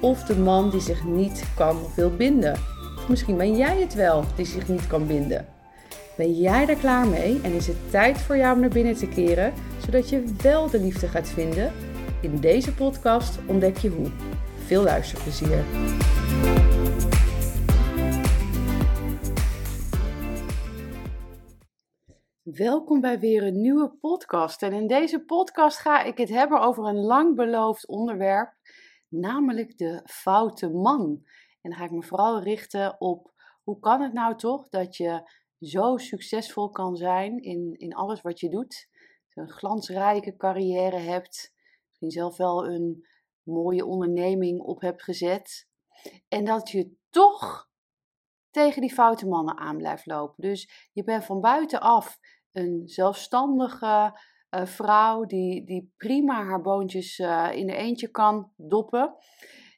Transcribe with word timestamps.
of 0.00 0.24
de 0.24 0.36
man 0.36 0.70
die 0.70 0.80
zich 0.80 1.04
niet 1.04 1.44
kan 1.56 1.76
wil 1.96 2.10
binden. 2.10 2.52
Of 2.96 3.08
misschien 3.08 3.36
ben 3.36 3.56
jij 3.56 3.80
het 3.80 3.94
wel 3.94 4.24
die 4.36 4.46
zich 4.46 4.68
niet 4.68 4.86
kan 4.86 5.06
binden. 5.06 5.46
Ben 6.16 6.32
jij 6.32 6.68
er 6.68 6.76
klaar 6.76 7.06
mee 7.06 7.40
en 7.42 7.52
is 7.52 7.66
het 7.66 7.90
tijd 7.90 8.18
voor 8.18 8.36
jou 8.36 8.54
om 8.54 8.60
naar 8.60 8.70
binnen 8.70 8.94
te 8.94 9.08
keren, 9.08 9.52
zodat 9.84 10.08
je 10.08 10.34
wel 10.42 10.70
de 10.70 10.80
liefde 10.80 11.08
gaat 11.08 11.28
vinden? 11.28 11.72
In 12.20 12.40
deze 12.40 12.74
podcast 12.74 13.38
ontdek 13.46 13.76
je 13.76 13.88
hoe. 13.88 14.10
Veel 14.66 14.82
luisterplezier. 14.82 15.64
Welkom 22.42 23.00
bij 23.00 23.18
weer 23.18 23.42
een 23.42 23.60
nieuwe 23.60 23.88
podcast. 24.00 24.62
En 24.62 24.72
in 24.72 24.86
deze 24.86 25.24
podcast 25.24 25.78
ga 25.78 26.02
ik 26.02 26.18
het 26.18 26.28
hebben 26.28 26.60
over 26.60 26.84
een 26.84 27.00
lang 27.00 27.36
beloofd 27.36 27.86
onderwerp, 27.86 28.53
namelijk 29.20 29.78
de 29.78 30.00
foute 30.04 30.68
man. 30.68 31.22
En 31.60 31.70
dan 31.70 31.78
ga 31.78 31.84
ik 31.84 31.90
me 31.90 32.02
vooral 32.02 32.42
richten 32.42 33.00
op 33.00 33.32
hoe 33.62 33.78
kan 33.78 34.00
het 34.00 34.12
nou 34.12 34.36
toch 34.36 34.68
dat 34.68 34.96
je 34.96 35.30
zo 35.60 35.96
succesvol 35.96 36.70
kan 36.70 36.96
zijn 36.96 37.42
in, 37.42 37.74
in 37.78 37.94
alles 37.94 38.20
wat 38.20 38.40
je 38.40 38.48
doet. 38.48 38.88
Een 39.34 39.50
glansrijke 39.50 40.36
carrière 40.36 40.98
hebt, 40.98 41.54
misschien 41.88 42.10
zelf 42.10 42.36
wel 42.36 42.66
een 42.66 43.06
mooie 43.42 43.84
onderneming 43.84 44.60
op 44.60 44.80
hebt 44.80 45.02
gezet. 45.02 45.68
En 46.28 46.44
dat 46.44 46.70
je 46.70 46.96
toch 47.10 47.68
tegen 48.50 48.80
die 48.80 48.92
foute 48.92 49.26
mannen 49.26 49.58
aan 49.58 49.76
blijft 49.76 50.06
lopen. 50.06 50.42
Dus 50.42 50.88
je 50.92 51.04
bent 51.04 51.24
van 51.24 51.40
buitenaf 51.40 52.18
een 52.52 52.82
zelfstandige 52.84 54.20
uh, 54.54 54.66
vrouw 54.66 55.24
die, 55.24 55.64
die 55.64 55.92
prima 55.96 56.44
haar 56.44 56.60
boontjes 56.60 57.18
uh, 57.18 57.50
in 57.52 57.66
de 57.66 57.76
eentje 57.76 58.08
kan 58.08 58.52
doppen. 58.56 59.14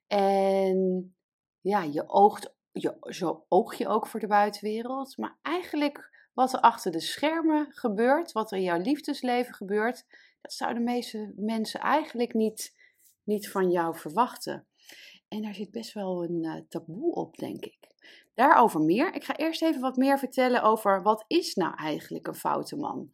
En 0.07 1.11
ja, 1.61 1.83
je 1.83 2.09
oogt, 2.09 2.57
je, 2.73 2.97
zo 3.01 3.45
oog 3.49 3.75
je 3.75 3.89
ook 3.89 4.07
voor 4.07 4.21
de 4.21 4.27
buitenwereld. 4.27 5.17
Maar 5.17 5.39
eigenlijk 5.43 6.29
wat 6.35 6.53
er 6.53 6.61
achter 6.61 6.93
de 6.93 7.01
schermen 7.01 7.67
gebeurt, 7.71 8.33
wat 8.33 8.51
er 8.51 8.59
in 8.59 8.65
jouw 8.65 8.81
liefdesleven 8.81 9.55
gebeurt, 9.55 10.05
dat 10.41 10.53
zouden 10.53 10.85
de 10.85 10.91
meeste 10.91 11.33
mensen 11.37 11.81
eigenlijk 11.81 12.35
niet, 12.35 12.75
niet 13.25 13.51
van 13.51 13.71
jou 13.71 13.97
verwachten. 13.97 14.67
En 15.29 15.43
daar 15.43 15.55
zit 15.55 15.71
best 15.71 15.93
wel 15.93 16.25
een 16.25 16.45
uh, 16.45 16.55
taboe 16.69 17.15
op, 17.15 17.37
denk 17.37 17.65
ik. 17.65 17.79
Daarover 18.35 18.81
meer. 18.81 19.15
Ik 19.15 19.25
ga 19.25 19.37
eerst 19.37 19.63
even 19.63 19.81
wat 19.81 19.97
meer 19.97 20.19
vertellen 20.19 20.63
over 20.63 21.03
wat 21.03 21.25
is 21.27 21.55
nou 21.55 21.75
eigenlijk 21.75 22.27
een 22.27 22.35
foute 22.35 22.77
man. 22.77 23.11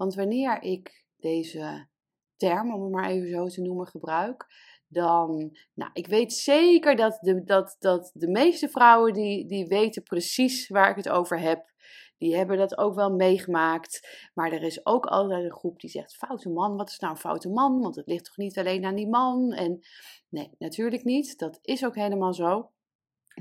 Want 0.00 0.14
wanneer 0.14 0.62
ik 0.62 1.04
deze 1.16 1.88
term, 2.36 2.74
om 2.74 2.82
het 2.82 2.92
maar 2.92 3.10
even 3.10 3.28
zo 3.28 3.46
te 3.46 3.60
noemen, 3.60 3.86
gebruik, 3.86 4.46
dan, 4.88 5.56
nou, 5.74 5.90
ik 5.92 6.06
weet 6.06 6.32
zeker 6.32 6.96
dat 6.96 7.18
de, 7.20 7.44
dat, 7.44 7.76
dat 7.78 8.10
de 8.14 8.28
meeste 8.28 8.68
vrouwen 8.68 9.12
die, 9.12 9.46
die 9.46 9.66
weten 9.66 10.02
precies 10.02 10.68
waar 10.68 10.90
ik 10.90 10.96
het 10.96 11.08
over 11.08 11.40
heb. 11.40 11.72
Die 12.18 12.36
hebben 12.36 12.56
dat 12.56 12.78
ook 12.78 12.94
wel 12.94 13.10
meegemaakt. 13.10 14.28
Maar 14.34 14.52
er 14.52 14.62
is 14.62 14.86
ook 14.86 15.06
altijd 15.06 15.44
een 15.44 15.56
groep 15.56 15.80
die 15.80 15.90
zegt: 15.90 16.16
Foute 16.16 16.48
man, 16.48 16.76
wat 16.76 16.88
is 16.88 16.98
nou 16.98 17.12
een 17.12 17.18
foute 17.18 17.48
man? 17.48 17.80
Want 17.80 17.96
het 17.96 18.06
ligt 18.06 18.24
toch 18.24 18.36
niet 18.36 18.58
alleen 18.58 18.84
aan 18.84 18.94
die 18.94 19.08
man? 19.08 19.52
En 19.52 19.80
nee, 20.28 20.50
natuurlijk 20.58 21.04
niet. 21.04 21.38
Dat 21.38 21.58
is 21.62 21.84
ook 21.84 21.94
helemaal 21.94 22.34
zo. 22.34 22.70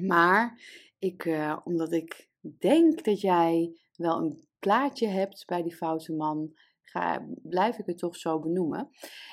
Maar 0.01 0.61
ik, 0.97 1.25
uh, 1.25 1.57
omdat 1.63 1.91
ik 1.91 2.29
denk 2.41 3.03
dat 3.03 3.21
jij 3.21 3.79
wel 3.95 4.17
een 4.17 4.48
plaatje 4.59 5.07
hebt 5.07 5.45
bij 5.45 5.63
die 5.63 5.75
foute 5.75 6.13
man, 6.13 6.53
ga, 6.81 7.25
blijf 7.41 7.77
ik 7.77 7.85
het 7.85 7.97
toch 7.97 8.15
zo 8.15 8.39
benoemen. 8.39 8.89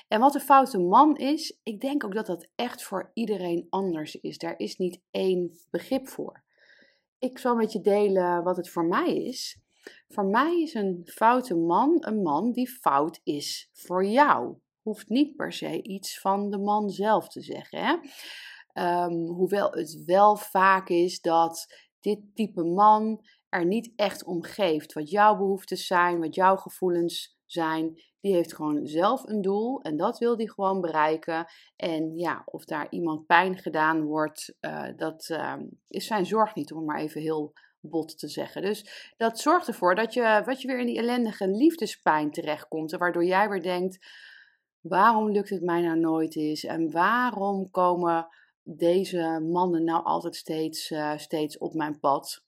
En 0.09 0.21
wat 0.21 0.35
een 0.35 0.41
foute 0.41 0.79
man 0.79 1.17
is, 1.17 1.61
ik 1.63 1.81
denk 1.81 2.05
ook 2.05 2.15
dat 2.15 2.27
dat 2.27 2.49
echt 2.55 2.83
voor 2.83 3.11
iedereen 3.15 3.67
anders 3.71 4.15
is. 4.15 4.39
Daar 4.39 4.59
is 4.59 4.77
niet 4.77 5.01
één 5.11 5.59
begrip 5.71 6.09
voor. 6.09 6.45
Ik 7.19 7.39
zal 7.39 7.55
met 7.55 7.73
je 7.73 7.81
delen 7.81 8.43
wat 8.43 8.57
het 8.57 8.69
voor 8.69 8.85
mij 8.85 9.17
is. 9.17 9.61
Voor 10.09 10.25
mij 10.25 10.61
is 10.61 10.75
een 10.75 11.03
foute 11.05 11.55
man 11.55 11.97
een 12.01 12.23
man 12.23 12.53
die 12.53 12.69
fout 12.69 13.21
is 13.25 13.71
voor 13.73 14.05
jou. 14.05 14.57
Hoeft 14.83 15.09
niet 15.09 15.37
per 15.37 15.53
se 15.53 15.83
iets 15.83 16.21
van 16.21 16.51
de 16.51 16.59
man 16.59 16.91
zelf 16.91 17.29
te 17.29 17.41
zeggen. 17.41 17.79
Hè? 17.85 17.97
Um, 19.05 19.27
hoewel 19.27 19.71
het 19.71 20.03
wel 20.05 20.37
vaak 20.37 20.89
is 20.89 21.21
dat 21.21 21.67
dit 22.01 22.19
type 22.35 22.65
man 22.65 23.25
er 23.57 23.67
niet 23.67 23.93
echt 23.97 24.25
om 24.25 24.43
geeft 24.43 24.93
wat 24.93 25.11
jouw 25.11 25.37
behoeftes 25.37 25.87
zijn, 25.87 26.21
wat 26.21 26.35
jouw 26.35 26.57
gevoelens 26.57 27.39
zijn. 27.47 28.03
Die 28.21 28.35
heeft 28.35 28.55
gewoon 28.55 28.87
zelf 28.87 29.23
een 29.29 29.43
doel 29.43 29.81
en 29.81 29.97
dat 29.97 30.19
wil 30.19 30.37
die 30.37 30.51
gewoon 30.51 30.81
bereiken. 30.81 31.47
En 31.77 32.17
ja, 32.17 32.43
of 32.45 32.65
daar 32.65 32.87
iemand 32.91 33.27
pijn 33.27 33.57
gedaan 33.57 34.05
wordt, 34.05 34.55
uh, 34.61 34.89
dat 34.97 35.29
uh, 35.29 35.55
is 35.87 36.07
zijn 36.07 36.27
zorg 36.27 36.55
niet, 36.55 36.73
om 36.73 36.85
maar 36.85 36.99
even 36.99 37.21
heel 37.21 37.53
bot 37.81 38.19
te 38.19 38.29
zeggen. 38.29 38.63
Dus 38.63 39.13
dat 39.17 39.39
zorgt 39.39 39.69
ervoor 39.69 39.95
dat 39.95 40.15
je, 40.15 40.43
wat 40.45 40.61
je 40.61 40.69
weer 40.69 40.81
in 40.81 40.87
die 40.87 40.99
ellendige 40.99 41.49
liefdespijn 41.49 42.31
terechtkomt. 42.31 42.91
Waardoor 42.91 43.25
jij 43.25 43.49
weer 43.49 43.63
denkt, 43.63 44.07
waarom 44.81 45.31
lukt 45.31 45.51
het 45.51 45.63
mij 45.63 45.81
nou 45.81 45.99
nooit 45.99 46.37
eens? 46.37 46.65
En 46.65 46.91
waarom 46.91 47.71
komen 47.71 48.27
deze 48.63 49.47
mannen 49.53 49.85
nou 49.85 50.05
altijd 50.05 50.37
steeds, 50.37 50.91
uh, 50.91 51.17
steeds 51.17 51.59
op 51.59 51.75
mijn 51.75 52.01
pad? 52.01 52.46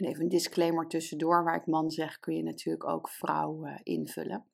En 0.00 0.06
even 0.06 0.22
een 0.22 0.28
disclaimer 0.28 0.88
tussendoor, 0.88 1.44
waar 1.44 1.56
ik 1.56 1.66
man 1.66 1.90
zeg, 1.90 2.18
kun 2.18 2.36
je 2.36 2.42
natuurlijk 2.42 2.88
ook 2.88 3.08
vrouw 3.08 3.66
uh, 3.66 3.74
invullen. 3.82 4.44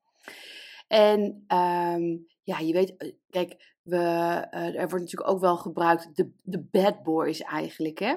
En 0.89 1.21
um, 1.49 2.27
ja, 2.43 2.59
je 2.59 2.73
weet, 2.73 2.97
eh, 2.97 3.13
kijk, 3.31 3.73
we, 3.83 3.97
uh, 3.97 4.53
er 4.53 4.89
wordt 4.89 5.05
natuurlijk 5.05 5.31
ook 5.31 5.41
wel 5.41 5.57
gebruikt 5.57 6.17
de, 6.17 6.31
de 6.43 6.61
bad 6.71 7.03
boys 7.03 7.41
eigenlijk, 7.41 7.99
hè. 7.99 8.15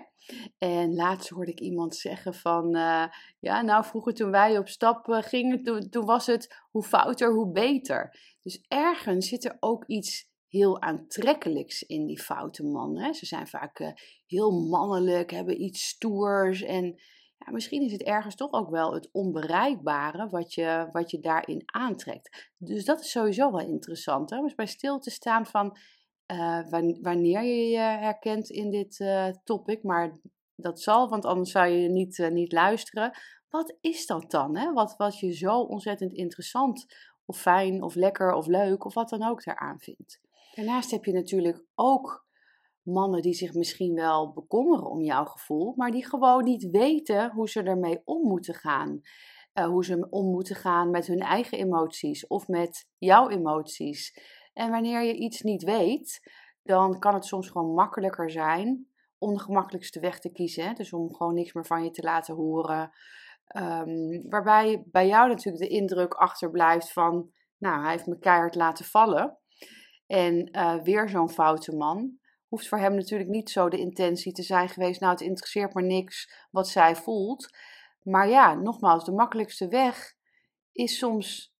En 0.58 0.96
laatst 0.96 1.30
hoorde 1.30 1.52
ik 1.52 1.60
iemand 1.60 1.96
zeggen 1.96 2.34
van, 2.34 2.70
ja, 3.40 3.62
nou 3.62 3.86
vroeger 3.86 4.14
toen 4.14 4.32
wij 4.32 4.58
op 4.58 4.68
stap 4.68 5.06
gingen, 5.09 5.64
toen, 5.64 5.90
toen 5.90 6.06
was 6.06 6.26
het 6.26 6.56
hoe 6.72 6.84
fouter, 6.84 7.34
hoe 7.34 7.52
beter. 7.52 8.20
Dus 8.44 8.66
ergens 8.68 9.28
zit 9.28 9.46
er 9.46 9.58
ook 9.59 9.86
iets 9.86 10.30
heel 10.48 10.82
aantrekkelijks 10.82 11.84
in 11.84 12.06
die 12.06 12.22
foute 12.22 12.64
man. 12.64 12.98
Hè? 12.98 13.14
Ze 13.14 13.26
zijn 13.26 13.48
vaak 13.48 13.94
heel 14.26 14.52
mannelijk, 14.52 15.32
hebben 15.32 15.62
iets 15.62 15.88
stoers 15.88 16.62
en 16.62 17.00
ja, 17.47 17.53
misschien 17.53 17.81
is 17.81 17.91
het 17.91 18.03
ergens 18.03 18.35
toch 18.35 18.52
ook 18.52 18.69
wel 18.69 18.94
het 18.94 19.09
onbereikbare 19.12 20.30
wat 20.30 20.53
je, 20.53 20.90
wat 20.91 21.12
je 21.12 21.19
daarin 21.19 21.62
aantrekt. 21.66 22.52
Dus 22.58 22.85
dat 22.85 23.00
is 23.00 23.12
sowieso 23.12 23.52
wel 23.52 23.68
interessant. 23.68 24.31
Om 24.31 24.44
eens 24.44 24.56
bij 24.56 24.66
stil 24.66 25.00
te 25.00 25.09
staan 25.09 25.46
van 25.46 25.78
uh, 26.31 26.69
wanneer 27.02 27.44
je 27.44 27.69
je 27.69 27.80
herkent 27.80 28.50
in 28.50 28.72
dit 28.72 29.00
uh, 29.00 29.28
topic. 29.44 29.84
Maar 29.84 30.19
dat 30.56 30.81
zal, 30.81 31.09
want 31.09 31.25
anders 31.25 31.52
zou 31.52 31.68
je 31.68 31.90
niet, 31.90 32.18
uh, 32.18 32.30
niet 32.30 32.52
luisteren. 32.52 33.12
Wat 33.50 33.78
is 33.81 34.06
dat 34.06 34.31
dan? 34.31 34.58
Hè? 34.58 34.74
Wat, 34.74 34.96
wat 34.97 35.20
je 35.20 35.32
zo 35.34 35.59
ontzettend 35.59 36.14
interessant 36.14 36.85
of 37.26 37.41
fijn 37.41 37.84
of 37.84 37.96
lekker 37.96 38.34
of 38.34 38.46
leuk 38.46 38.85
of 38.85 38.94
wat 38.94 39.09
dan 39.09 39.23
ook 39.23 39.44
daaraan 39.44 39.79
vindt. 39.79 40.20
Daarnaast 40.55 40.91
heb 40.91 41.05
je 41.05 41.14
natuurlijk 41.14 41.64
ook 41.76 42.27
mannen 42.87 43.22
die 43.22 43.34
zich 43.34 43.53
misschien 43.53 43.95
wel 43.95 44.34
bekommeren 44.34 44.89
om 44.89 45.01
jouw 45.01 45.25
gevoel, 45.25 45.73
maar 45.75 45.91
die 45.91 46.07
gewoon 46.07 46.43
niet 46.43 46.69
weten 46.72 47.31
hoe 47.31 47.49
ze 47.49 47.63
ermee 47.63 48.01
om 48.05 48.28
moeten 48.28 48.53
gaan. 48.53 49.01
Uh, 49.53 49.66
hoe 49.66 49.85
ze 49.85 50.07
om 50.09 50.25
moeten 50.25 50.55
gaan 50.55 50.89
met 50.89 51.07
hun 51.07 51.19
eigen 51.19 51.57
emoties 51.57 52.28
of 52.28 52.47
met 52.47 52.87
jouw 52.97 53.29
emoties. 53.29 54.19
En 54.53 54.72
wanneer 54.72 55.03
je 55.03 55.16
iets 55.16 55.41
niet 55.41 55.63
weet, 55.63 56.19
dan 56.63 56.99
kan 56.99 57.13
het 57.13 57.25
soms 57.25 57.49
gewoon 57.49 57.73
makkelijker 57.73 58.31
zijn 58.31 58.87
om 59.17 59.34
de 59.34 59.39
gemakkelijkste 59.39 59.99
weg 59.99 60.19
te 60.19 60.31
kiezen. 60.31 60.75
Dus 60.75 60.93
om 60.93 61.16
gewoon 61.16 61.34
niks 61.34 61.53
meer 61.53 61.66
van 61.66 61.84
je 61.84 61.91
te 61.91 62.01
laten 62.01 62.35
horen. 62.35 62.91
Um, 63.57 64.29
waarbij 64.29 64.84
bij 64.85 65.07
jou 65.07 65.28
natuurlijk 65.28 65.63
de 65.63 65.75
indruk 65.75 66.13
achterblijft 66.13 66.93
van, 66.93 67.31
nou, 67.57 67.81
hij 67.81 67.91
heeft 67.91 68.07
me 68.07 68.19
keihard 68.19 68.55
laten 68.55 68.85
vallen. 68.85 69.37
En 70.07 70.49
uh, 70.51 70.81
weer 70.81 71.09
zo'n 71.09 71.29
foute 71.29 71.75
man 71.75 72.19
hoeft 72.47 72.67
voor 72.67 72.78
hem 72.78 72.96
natuurlijk 72.96 73.29
niet 73.29 73.49
zo 73.49 73.70
de 73.70 73.78
intentie 73.78 74.32
te 74.32 74.44
zijn 74.44 74.70
geweest. 74.70 74.99
Nou, 74.99 75.11
het 75.11 75.22
interesseert 75.22 75.73
me 75.73 75.82
niks 75.82 76.46
wat 76.52 76.67
zij 76.67 76.96
voelt. 76.96 77.49
Maar 78.02 78.29
ja, 78.29 78.53
nogmaals, 78.53 79.05
de 79.05 79.11
makkelijkste 79.11 79.67
weg 79.67 80.16
is 80.72 80.97
soms 80.97 81.55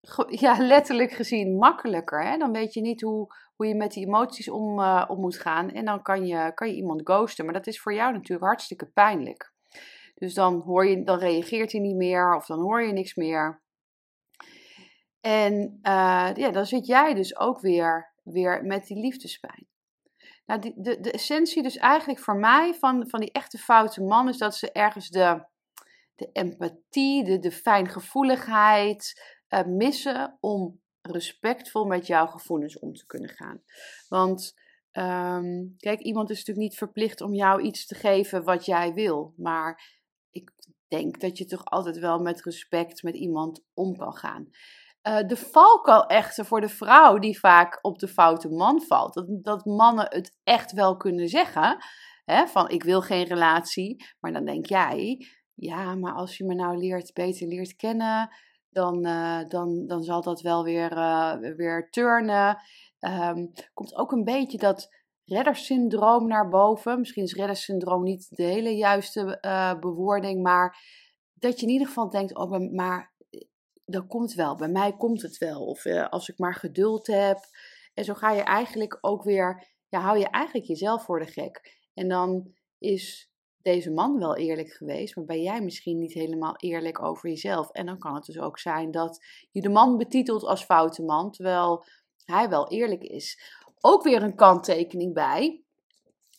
ja, 0.44 0.58
letterlijk 0.58 1.12
gezien 1.12 1.56
makkelijker. 1.56 2.24
Hè? 2.24 2.36
Dan 2.36 2.52
weet 2.52 2.74
je 2.74 2.80
niet 2.80 3.00
hoe, 3.00 3.26
hoe 3.56 3.66
je 3.66 3.74
met 3.74 3.92
die 3.92 4.06
emoties 4.06 4.50
om, 4.50 4.80
uh, 4.80 5.04
om 5.08 5.20
moet 5.20 5.38
gaan. 5.38 5.70
En 5.70 5.84
dan 5.84 6.02
kan 6.02 6.26
je, 6.26 6.52
kan 6.54 6.68
je 6.68 6.74
iemand 6.74 7.00
ghosten. 7.04 7.44
Maar 7.44 7.54
dat 7.54 7.66
is 7.66 7.80
voor 7.80 7.94
jou 7.94 8.12
natuurlijk 8.12 8.46
hartstikke 8.46 8.86
pijnlijk. 8.86 9.52
Dus 10.14 10.34
dan, 10.34 10.60
hoor 10.60 10.86
je, 10.86 11.02
dan 11.02 11.18
reageert 11.18 11.72
hij 11.72 11.80
niet 11.80 11.96
meer 11.96 12.34
of 12.34 12.46
dan 12.46 12.60
hoor 12.60 12.82
je 12.82 12.92
niks 12.92 13.14
meer. 13.14 13.62
En 15.20 15.78
uh, 15.82 16.30
ja, 16.34 16.50
dan 16.50 16.66
zit 16.66 16.86
jij 16.86 17.14
dus 17.14 17.38
ook 17.38 17.60
weer, 17.60 18.12
weer 18.22 18.64
met 18.64 18.86
die 18.86 18.98
liefdespijn. 18.98 19.66
Nou, 20.46 20.60
de, 20.60 21.00
de 21.00 21.10
essentie 21.10 21.62
dus 21.62 21.76
eigenlijk 21.76 22.20
voor 22.20 22.36
mij 22.36 22.74
van, 22.74 23.08
van 23.08 23.20
die 23.20 23.32
echte 23.32 23.58
foute 23.58 24.02
man 24.02 24.28
is 24.28 24.38
dat 24.38 24.56
ze 24.56 24.72
ergens 24.72 25.08
de, 25.08 25.44
de 26.14 26.28
empathie, 26.32 27.24
de, 27.24 27.38
de 27.38 27.52
fijngevoeligheid 27.52 29.22
uh, 29.48 29.64
missen 29.64 30.36
om 30.40 30.82
respectvol 31.00 31.84
met 31.84 32.06
jouw 32.06 32.26
gevoelens 32.26 32.78
om 32.78 32.94
te 32.94 33.06
kunnen 33.06 33.30
gaan. 33.30 33.62
Want 34.08 34.54
um, 34.92 35.74
kijk, 35.76 36.00
iemand 36.00 36.30
is 36.30 36.38
natuurlijk 36.38 36.66
niet 36.66 36.78
verplicht 36.78 37.20
om 37.20 37.34
jou 37.34 37.62
iets 37.62 37.86
te 37.86 37.94
geven 37.94 38.44
wat 38.44 38.64
jij 38.64 38.92
wil. 38.92 39.34
Maar 39.36 39.98
ik 40.30 40.52
denk 40.88 41.20
dat 41.20 41.38
je 41.38 41.44
toch 41.44 41.64
altijd 41.64 41.98
wel 41.98 42.18
met 42.18 42.42
respect 42.42 43.02
met 43.02 43.14
iemand 43.14 43.64
om 43.74 43.96
kan 43.96 44.16
gaan. 44.16 44.50
Uh, 45.08 45.18
de 45.26 45.36
valkuil 45.36 46.06
echter 46.06 46.44
voor 46.44 46.60
de 46.60 46.68
vrouw 46.68 47.18
die 47.18 47.38
vaak 47.38 47.78
op 47.82 47.98
de 47.98 48.08
foute 48.08 48.48
man 48.48 48.82
valt. 48.82 49.14
Dat, 49.14 49.26
dat 49.28 49.64
mannen 49.64 50.06
het 50.08 50.36
echt 50.44 50.72
wel 50.72 50.96
kunnen 50.96 51.28
zeggen. 51.28 51.76
Hè, 52.24 52.46
van 52.46 52.68
ik 52.68 52.82
wil 52.82 53.00
geen 53.00 53.24
relatie. 53.24 54.04
Maar 54.20 54.32
dan 54.32 54.44
denk 54.44 54.66
jij, 54.66 55.26
ja, 55.54 55.94
maar 55.94 56.12
als 56.12 56.36
je 56.36 56.44
me 56.44 56.54
nou 56.54 56.76
leert, 56.76 57.12
beter 57.12 57.46
leert 57.46 57.76
kennen, 57.76 58.28
dan, 58.70 59.06
uh, 59.06 59.40
dan, 59.48 59.86
dan 59.86 60.02
zal 60.02 60.22
dat 60.22 60.40
wel 60.40 60.64
weer, 60.64 60.92
uh, 60.92 61.34
weer 61.56 61.90
turnen. 61.90 62.58
Um, 63.00 63.52
komt 63.74 63.94
ook 63.94 64.12
een 64.12 64.24
beetje 64.24 64.58
dat 64.58 64.88
reddersyndroom 65.24 66.26
naar 66.26 66.48
boven. 66.48 66.98
Misschien 66.98 67.24
is 67.24 67.34
reddersyndroom 67.34 68.02
niet 68.02 68.26
de 68.30 68.42
hele 68.42 68.76
juiste 68.76 69.38
bewoording, 69.80 70.42
maar 70.42 70.78
dat 71.34 71.60
je 71.60 71.66
in 71.66 71.72
ieder 71.72 71.86
geval 71.86 72.10
denkt, 72.10 72.36
oh, 72.36 72.72
maar 72.72 73.13
dat 73.84 74.06
komt 74.06 74.34
wel, 74.34 74.56
bij 74.56 74.68
mij 74.68 74.96
komt 74.96 75.22
het 75.22 75.38
wel. 75.38 75.66
Of 75.66 75.86
als 75.86 76.28
ik 76.28 76.38
maar 76.38 76.54
geduld 76.54 77.06
heb. 77.06 77.38
En 77.94 78.04
zo 78.04 78.14
ga 78.14 78.32
je 78.32 78.42
eigenlijk 78.42 78.98
ook 79.00 79.22
weer, 79.22 79.66
ja, 79.88 80.00
hou 80.00 80.18
je 80.18 80.28
eigenlijk 80.28 80.66
jezelf 80.66 81.04
voor 81.04 81.18
de 81.18 81.26
gek. 81.26 81.80
En 81.94 82.08
dan 82.08 82.54
is 82.78 83.32
deze 83.62 83.90
man 83.90 84.18
wel 84.18 84.36
eerlijk 84.36 84.72
geweest, 84.72 85.16
maar 85.16 85.24
ben 85.24 85.42
jij 85.42 85.60
misschien 85.60 85.98
niet 85.98 86.12
helemaal 86.12 86.56
eerlijk 86.56 87.02
over 87.02 87.28
jezelf. 87.28 87.70
En 87.70 87.86
dan 87.86 87.98
kan 87.98 88.14
het 88.14 88.24
dus 88.24 88.38
ook 88.38 88.58
zijn 88.58 88.90
dat 88.90 89.24
je 89.50 89.60
de 89.60 89.68
man 89.68 89.96
betitelt 89.96 90.44
als 90.44 90.64
foute 90.64 91.02
man, 91.02 91.30
terwijl 91.30 91.84
hij 92.24 92.48
wel 92.48 92.68
eerlijk 92.68 93.02
is. 93.02 93.38
Ook 93.80 94.02
weer 94.02 94.22
een 94.22 94.36
kanttekening 94.36 95.14
bij. 95.14 95.63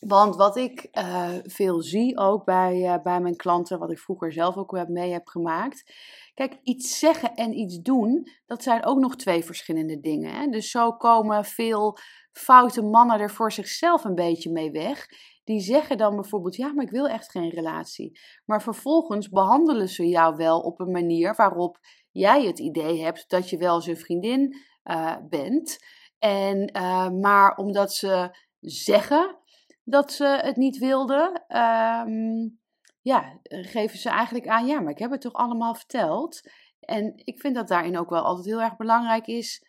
Want 0.08 0.36
wat 0.36 0.56
ik 0.56 0.88
uh, 0.92 1.30
veel 1.44 1.82
zie 1.82 2.18
ook 2.18 2.46
bij, 2.46 2.76
uh, 2.76 3.02
bij 3.04 3.22
mijn 3.22 3.36
klanten, 3.36 3.80
wat 3.80 3.92
ik 3.92 4.00
vroeger 4.00 4.32
zelf 4.32 4.58
ook 4.58 4.88
mee 4.88 5.12
heb 5.12 5.28
gemaakt. 5.28 5.94
Kijk, 6.34 6.60
iets 6.64 7.00
zeggen 7.00 7.36
en 7.36 7.58
iets 7.58 7.78
doen, 7.82 8.28
dat 8.46 8.64
zijn 8.64 8.86
ook 8.86 9.00
nog 9.00 9.16
twee 9.16 9.44
verschillende 9.44 10.00
dingen. 10.00 10.34
Hè? 10.34 10.48
Dus 10.48 10.72
zo 10.72 10.92
komen 10.92 11.46
veel 11.46 11.98
foute 12.32 12.82
mannen 12.82 13.20
er 13.20 13.32
voor 13.32 13.52
zichzelf 13.52 14.04
een 14.04 14.16
beetje 14.16 14.52
mee 14.52 14.72
weg 14.72 15.08
die 15.44 15.60
zeggen 15.60 15.98
dan 15.98 16.16
bijvoorbeeld: 16.16 16.56
Ja, 16.56 16.74
maar 16.74 16.86
ik 16.86 16.92
wil 16.92 17.08
echt 17.08 17.32
geen 17.32 17.50
relatie. 17.50 18.20
Maar 18.46 18.62
vervolgens 18.62 19.30
behandelen 19.30 19.88
ze 19.88 20.08
jou 20.08 20.36
wel 20.36 20.60
op 20.60 20.80
een 20.80 20.92
manier 20.92 21.36
waarop 21.36 21.78
jij 22.12 22.46
het 22.46 22.60
idee 22.60 23.04
hebt 23.04 23.30
dat 23.30 23.50
je 23.50 23.58
wel 23.58 23.82
zijn 23.82 23.98
vriendin 23.98 24.56
uh, 24.84 25.16
bent. 25.30 25.78
En, 26.20 26.72
maar 27.20 27.56
omdat 27.56 27.94
ze 27.94 28.38
zeggen 28.60 29.44
dat 29.86 30.12
ze 30.12 30.26
het 30.26 30.56
niet 30.56 30.78
wilden, 30.78 31.44
um, 31.58 32.60
ja, 33.02 33.40
geven 33.44 33.98
ze 33.98 34.10
eigenlijk 34.10 34.48
aan: 34.48 34.66
Ja, 34.66 34.80
maar 34.80 34.92
ik 34.92 35.00
heb 35.00 35.12
het 35.12 35.22
toch 35.22 35.34
allemaal 35.34 35.76
verteld. 35.76 36.42
En 36.80 37.12
ik 37.16 37.40
vind 37.40 37.56
dat 37.56 37.68
daarin 37.68 37.98
ook 37.98 38.10
wel 38.10 38.24
altijd 38.24 38.46
heel 38.46 38.62
erg 38.62 38.76
belangrijk 38.76 39.28
is 39.28 39.66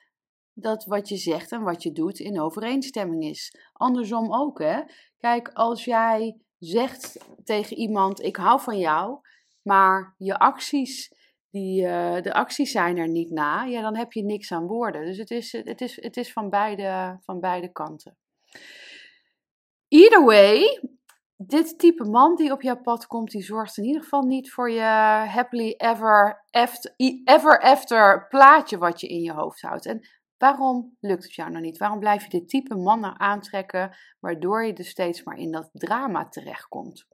dat 0.52 0.84
wat 0.84 1.08
je 1.08 1.16
zegt 1.16 1.52
en 1.52 1.62
wat 1.62 1.82
je 1.82 1.92
doet 1.92 2.18
in 2.18 2.40
overeenstemming 2.40 3.24
is. 3.24 3.56
Andersom 3.72 4.34
ook, 4.34 4.58
hè. 4.58 4.82
Kijk, 5.18 5.48
als 5.48 5.84
jij 5.84 6.40
zegt 6.58 7.24
tegen 7.44 7.76
iemand: 7.76 8.22
Ik 8.22 8.36
hou 8.36 8.60
van 8.60 8.78
jou, 8.78 9.18
maar 9.62 10.14
je 10.18 10.38
acties, 10.38 11.12
die, 11.50 11.82
uh, 11.82 12.22
de 12.22 12.32
acties 12.32 12.70
zijn 12.70 12.96
er 12.96 13.08
niet 13.08 13.30
na, 13.30 13.64
ja, 13.64 13.80
dan 13.80 13.96
heb 13.96 14.12
je 14.12 14.24
niks 14.24 14.52
aan 14.52 14.66
woorden. 14.66 15.04
Dus 15.04 15.18
het 15.18 15.30
is, 15.30 15.52
het 15.52 15.80
is, 15.80 16.02
het 16.02 16.16
is 16.16 16.32
van, 16.32 16.50
beide, 16.50 17.18
van 17.22 17.40
beide 17.40 17.72
kanten. 17.72 18.16
Either 19.88 20.24
way, 20.24 20.80
dit 21.36 21.78
type 21.78 22.04
man 22.04 22.36
die 22.36 22.52
op 22.52 22.62
jouw 22.62 22.80
pad 22.80 23.06
komt, 23.06 23.30
die 23.30 23.42
zorgt 23.42 23.76
in 23.76 23.84
ieder 23.84 24.02
geval 24.02 24.22
niet 24.22 24.52
voor 24.52 24.70
je 24.70 24.82
happily 25.28 25.74
ever 25.76 26.44
after, 26.50 26.94
ever 27.24 27.60
after 27.60 28.26
plaatje 28.28 28.78
wat 28.78 29.00
je 29.00 29.06
in 29.06 29.20
je 29.20 29.32
hoofd 29.32 29.60
houdt. 29.60 29.86
En 29.86 30.00
Waarom 30.38 30.96
lukt 31.00 31.22
het 31.22 31.34
jou 31.34 31.50
nou 31.50 31.62
niet? 31.62 31.78
Waarom 31.78 31.98
blijf 31.98 32.22
je 32.22 32.28
dit 32.28 32.48
type 32.48 32.74
mannen 32.74 33.20
aantrekken, 33.20 33.96
waardoor 34.20 34.64
je 34.64 34.72
dus 34.72 34.88
steeds 34.88 35.22
maar 35.22 35.36
in 35.36 35.50
dat 35.50 35.70
drama 35.72 36.28
terechtkomt? 36.28 37.06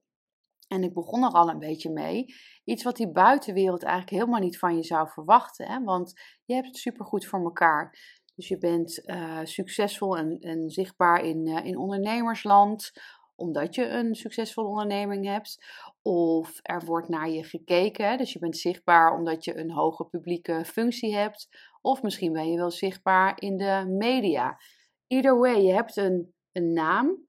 En 0.68 0.82
ik 0.82 0.94
begon 0.94 1.22
er 1.22 1.30
al 1.30 1.48
een 1.48 1.58
beetje 1.58 1.90
mee. 1.90 2.24
Iets 2.64 2.82
wat 2.82 2.96
die 2.96 3.12
buitenwereld 3.12 3.82
eigenlijk 3.82 4.16
helemaal 4.16 4.40
niet 4.40 4.58
van 4.58 4.76
je 4.76 4.82
zou 4.82 5.08
verwachten. 5.08 5.66
Hè? 5.66 5.82
Want 5.82 6.12
je 6.44 6.54
hebt 6.54 6.66
het 6.66 6.76
supergoed 6.76 7.26
voor 7.26 7.42
elkaar. 7.42 7.98
Dus 8.34 8.48
je 8.48 8.58
bent 8.58 9.02
uh, 9.04 9.40
succesvol 9.42 10.16
en, 10.16 10.38
en, 10.38 10.70
zichtbaar 10.70 11.24
in, 11.24 11.46
uh, 11.46 11.64
in 11.64 11.78
ondernemersland 11.78 12.92
omdat 13.34 13.74
je 13.74 13.88
een 13.88 14.14
succesvolle 14.14 14.68
onderneming 14.68 15.26
hebt. 15.26 15.64
Of 16.02 16.58
er 16.62 16.84
wordt 16.84 17.08
naar 17.08 17.30
je 17.30 17.44
gekeken, 17.44 18.18
dus 18.18 18.32
je 18.32 18.38
bent 18.38 18.56
zichtbaar 18.56 19.14
omdat 19.14 19.44
je 19.44 19.56
een 19.56 19.70
hoge 19.70 20.04
publieke 20.04 20.64
functie 20.64 21.14
hebt. 21.14 21.48
Of 21.80 22.02
misschien 22.02 22.32
ben 22.32 22.50
je 22.50 22.56
wel 22.56 22.70
zichtbaar 22.70 23.40
in 23.40 23.56
de 23.56 23.84
media. 23.88 24.58
Either 25.06 25.38
way, 25.38 25.62
je 25.62 25.72
hebt 25.72 25.96
een, 25.96 26.34
een 26.52 26.72
naam 26.72 27.26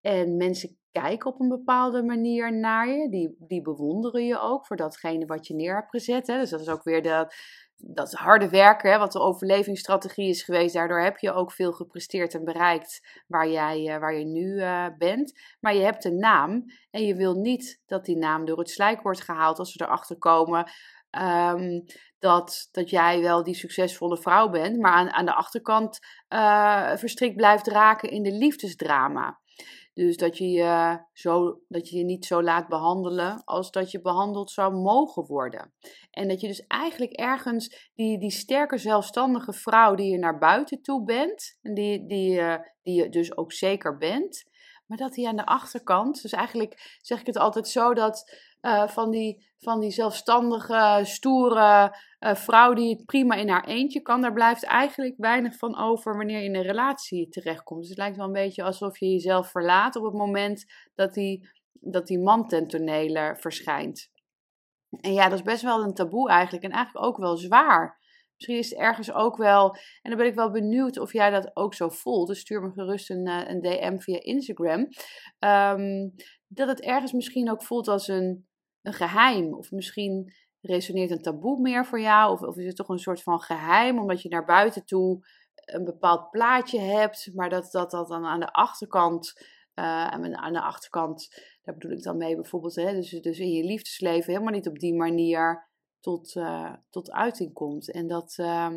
en 0.00 0.36
mensen 0.36 0.78
kijken 1.00 1.30
op 1.30 1.40
een 1.40 1.48
bepaalde 1.48 2.02
manier 2.02 2.58
naar 2.58 2.88
je. 2.88 3.08
Die, 3.08 3.36
die 3.38 3.62
bewonderen 3.62 4.26
je 4.26 4.40
ook 4.40 4.66
voor 4.66 4.76
datgene 4.76 5.26
wat 5.26 5.46
je 5.46 5.54
neer 5.54 5.74
hebt 5.74 5.90
gezet. 5.90 6.26
Hè. 6.26 6.38
Dus 6.38 6.50
dat 6.50 6.60
is 6.60 6.68
ook 6.68 6.82
weer 6.82 7.02
de, 7.02 7.34
dat 7.76 8.12
harde 8.12 8.48
werken, 8.48 8.90
hè, 8.90 8.98
wat 8.98 9.12
de 9.12 9.20
overlevingsstrategie 9.20 10.28
is 10.28 10.42
geweest. 10.42 10.74
Daardoor 10.74 11.00
heb 11.00 11.18
je 11.18 11.32
ook 11.32 11.52
veel 11.52 11.72
gepresteerd 11.72 12.34
en 12.34 12.44
bereikt 12.44 13.22
waar 13.26 13.48
jij, 13.48 13.94
uh, 13.94 13.98
waar 13.98 14.14
je 14.14 14.24
nu 14.24 14.46
uh, 14.46 14.86
bent. 14.98 15.40
Maar 15.60 15.74
je 15.74 15.82
hebt 15.82 16.04
een 16.04 16.18
naam 16.18 16.64
en 16.90 17.06
je 17.06 17.14
wil 17.14 17.34
niet 17.34 17.82
dat 17.86 18.04
die 18.04 18.16
naam 18.16 18.44
door 18.44 18.58
het 18.58 18.70
slijk 18.70 19.02
wordt 19.02 19.20
gehaald 19.20 19.58
als 19.58 19.74
we 19.74 19.84
erachter 19.84 20.18
komen. 20.18 20.70
Um, 21.50 21.84
dat, 22.18 22.68
dat 22.70 22.90
jij 22.90 23.20
wel 23.20 23.42
die 23.42 23.54
succesvolle 23.54 24.16
vrouw 24.16 24.48
bent, 24.48 24.78
maar 24.78 24.92
aan, 24.92 25.10
aan 25.10 25.24
de 25.24 25.34
achterkant 25.34 25.98
uh, 26.28 26.96
verstrikt 26.96 27.36
blijft 27.36 27.66
raken 27.66 28.10
in 28.10 28.22
de 28.22 28.32
liefdesdrama. 28.32 29.40
Dus 29.96 30.16
dat 30.16 30.38
je, 30.38 30.50
je 30.50 31.00
zo, 31.12 31.60
dat 31.68 31.88
je 31.88 31.98
je 31.98 32.04
niet 32.04 32.24
zo 32.24 32.42
laat 32.42 32.68
behandelen 32.68 33.42
als 33.44 33.70
dat 33.70 33.90
je 33.90 34.00
behandeld 34.00 34.50
zou 34.50 34.74
mogen 34.74 35.24
worden. 35.24 35.72
En 36.10 36.28
dat 36.28 36.40
je 36.40 36.46
dus 36.46 36.66
eigenlijk 36.66 37.12
ergens 37.12 37.90
die, 37.94 38.18
die 38.18 38.30
sterke 38.30 38.78
zelfstandige 38.78 39.52
vrouw 39.52 39.94
die 39.94 40.10
je 40.10 40.18
naar 40.18 40.38
buiten 40.38 40.82
toe 40.82 41.04
bent, 41.04 41.58
en 41.62 41.74
die, 41.74 42.06
die, 42.06 42.38
uh, 42.38 42.54
die 42.82 43.02
je 43.02 43.08
dus 43.08 43.36
ook 43.36 43.52
zeker 43.52 43.96
bent, 43.96 44.44
maar 44.86 44.98
dat 44.98 45.14
die 45.14 45.28
aan 45.28 45.36
de 45.36 45.46
achterkant, 45.46 46.22
dus 46.22 46.32
eigenlijk 46.32 46.98
zeg 47.02 47.20
ik 47.20 47.26
het 47.26 47.38
altijd 47.38 47.68
zo 47.68 47.94
dat 47.94 48.38
uh, 48.62 48.88
van, 48.88 49.10
die, 49.10 49.46
van 49.58 49.80
die 49.80 49.90
zelfstandige, 49.90 51.00
stoere 51.02 51.96
uh, 52.26 52.34
vrouw 52.34 52.74
die 52.74 52.90
het 52.90 53.04
prima 53.04 53.34
in 53.34 53.48
haar 53.48 53.64
eentje 53.64 54.00
kan, 54.00 54.20
daar 54.20 54.32
blijft 54.32 54.64
eigenlijk 54.64 55.14
weinig 55.16 55.56
van 55.56 55.78
over 55.78 56.16
wanneer 56.16 56.38
je 56.38 56.44
in 56.44 56.54
een 56.54 56.62
relatie 56.62 57.28
terechtkomt. 57.28 57.80
Dus 57.80 57.88
het 57.88 57.98
lijkt 57.98 58.16
wel 58.16 58.26
een 58.26 58.32
beetje 58.32 58.62
alsof 58.62 58.98
je 58.98 59.06
jezelf 59.06 59.50
verlaat 59.50 59.96
op 59.96 60.04
het 60.04 60.14
moment 60.14 60.64
dat 60.94 61.14
die, 61.14 61.48
dat 61.72 62.06
die 62.06 62.18
man 62.18 62.48
ten 62.48 63.36
verschijnt. 63.38 64.10
En 65.00 65.12
ja, 65.12 65.28
dat 65.28 65.38
is 65.38 65.44
best 65.44 65.62
wel 65.62 65.82
een 65.82 65.94
taboe 65.94 66.28
eigenlijk 66.28 66.64
en 66.64 66.70
eigenlijk 66.70 67.06
ook 67.06 67.16
wel 67.16 67.36
zwaar. 67.36 68.04
Misschien 68.36 68.58
is 68.58 68.70
het 68.70 68.78
ergens 68.78 69.12
ook 69.12 69.36
wel, 69.36 69.74
en 69.74 70.10
dan 70.10 70.16
ben 70.16 70.26
ik 70.26 70.34
wel 70.34 70.50
benieuwd 70.50 70.98
of 70.98 71.12
jij 71.12 71.30
dat 71.30 71.50
ook 71.54 71.74
zo 71.74 71.88
voelt. 71.88 72.28
Dus 72.28 72.40
stuur 72.40 72.62
me 72.62 72.72
gerust 72.72 73.10
een, 73.10 73.26
eh, 73.26 73.48
een 73.48 73.60
DM 73.60 73.98
via 73.98 74.20
Instagram. 74.20 74.88
Um, 75.38 76.14
dat 76.46 76.68
het 76.68 76.80
ergens 76.80 77.12
misschien 77.12 77.50
ook 77.50 77.62
voelt 77.62 77.88
als 77.88 78.08
een, 78.08 78.46
een 78.82 78.92
geheim. 78.92 79.54
Of 79.54 79.70
misschien 79.70 80.32
resoneert 80.66 81.10
een 81.10 81.22
taboe 81.22 81.60
meer 81.60 81.86
voor 81.86 82.00
jou. 82.00 82.32
Of, 82.32 82.40
of 82.40 82.56
is 82.56 82.66
het 82.66 82.76
toch 82.76 82.88
een 82.88 82.98
soort 82.98 83.22
van 83.22 83.40
geheim, 83.40 83.98
omdat 83.98 84.22
je 84.22 84.28
naar 84.28 84.44
buiten 84.44 84.84
toe 84.84 85.26
een 85.54 85.84
bepaald 85.84 86.30
plaatje 86.30 86.80
hebt. 86.80 87.30
Maar 87.34 87.50
dat 87.50 87.70
dat, 87.70 87.90
dat 87.90 88.08
dan 88.08 88.24
aan 88.24 88.40
de 88.40 88.52
achterkant. 88.52 89.54
Uh, 89.74 90.06
aan 90.06 90.52
de 90.52 90.60
achterkant, 90.60 91.28
daar 91.62 91.74
bedoel 91.74 91.96
ik 91.96 92.02
dan 92.02 92.16
mee 92.16 92.34
bijvoorbeeld. 92.34 92.74
Hè, 92.74 92.92
dus, 92.92 93.10
dus 93.10 93.38
in 93.38 93.50
je 93.50 93.64
liefdesleven 93.64 94.32
helemaal 94.32 94.52
niet 94.52 94.68
op 94.68 94.78
die 94.78 94.94
manier 94.94 95.68
tot, 96.00 96.34
uh, 96.34 96.72
tot 96.90 97.10
uiting 97.10 97.52
komt. 97.52 97.90
En 97.90 98.06
dat, 98.06 98.36
uh, 98.40 98.76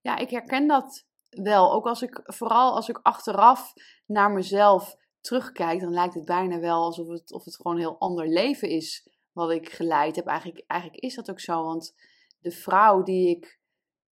Ja, 0.00 0.16
ik 0.16 0.30
herken 0.30 0.66
dat 0.66 1.06
wel. 1.30 1.72
Ook 1.72 1.86
als 1.86 2.02
ik, 2.02 2.20
vooral 2.24 2.74
als 2.74 2.88
ik 2.88 3.00
achteraf 3.02 3.72
naar 4.06 4.30
mezelf 4.30 4.96
terugkijk, 5.20 5.80
dan 5.80 5.92
lijkt 5.92 6.14
het 6.14 6.24
bijna 6.24 6.58
wel 6.58 6.82
alsof 6.82 7.08
het, 7.08 7.32
of 7.32 7.44
het 7.44 7.56
gewoon 7.56 7.72
een 7.72 7.82
heel 7.82 7.98
ander 7.98 8.28
leven 8.28 8.68
is 8.68 9.08
wat 9.34 9.50
ik 9.50 9.68
geleid 9.68 10.16
heb. 10.16 10.26
Eigenlijk, 10.26 10.64
eigenlijk 10.66 11.02
is 11.02 11.14
dat 11.14 11.30
ook 11.30 11.40
zo, 11.40 11.62
want 11.62 11.94
de 12.40 12.50
vrouw 12.50 13.02
die 13.02 13.28
ik 13.28 13.58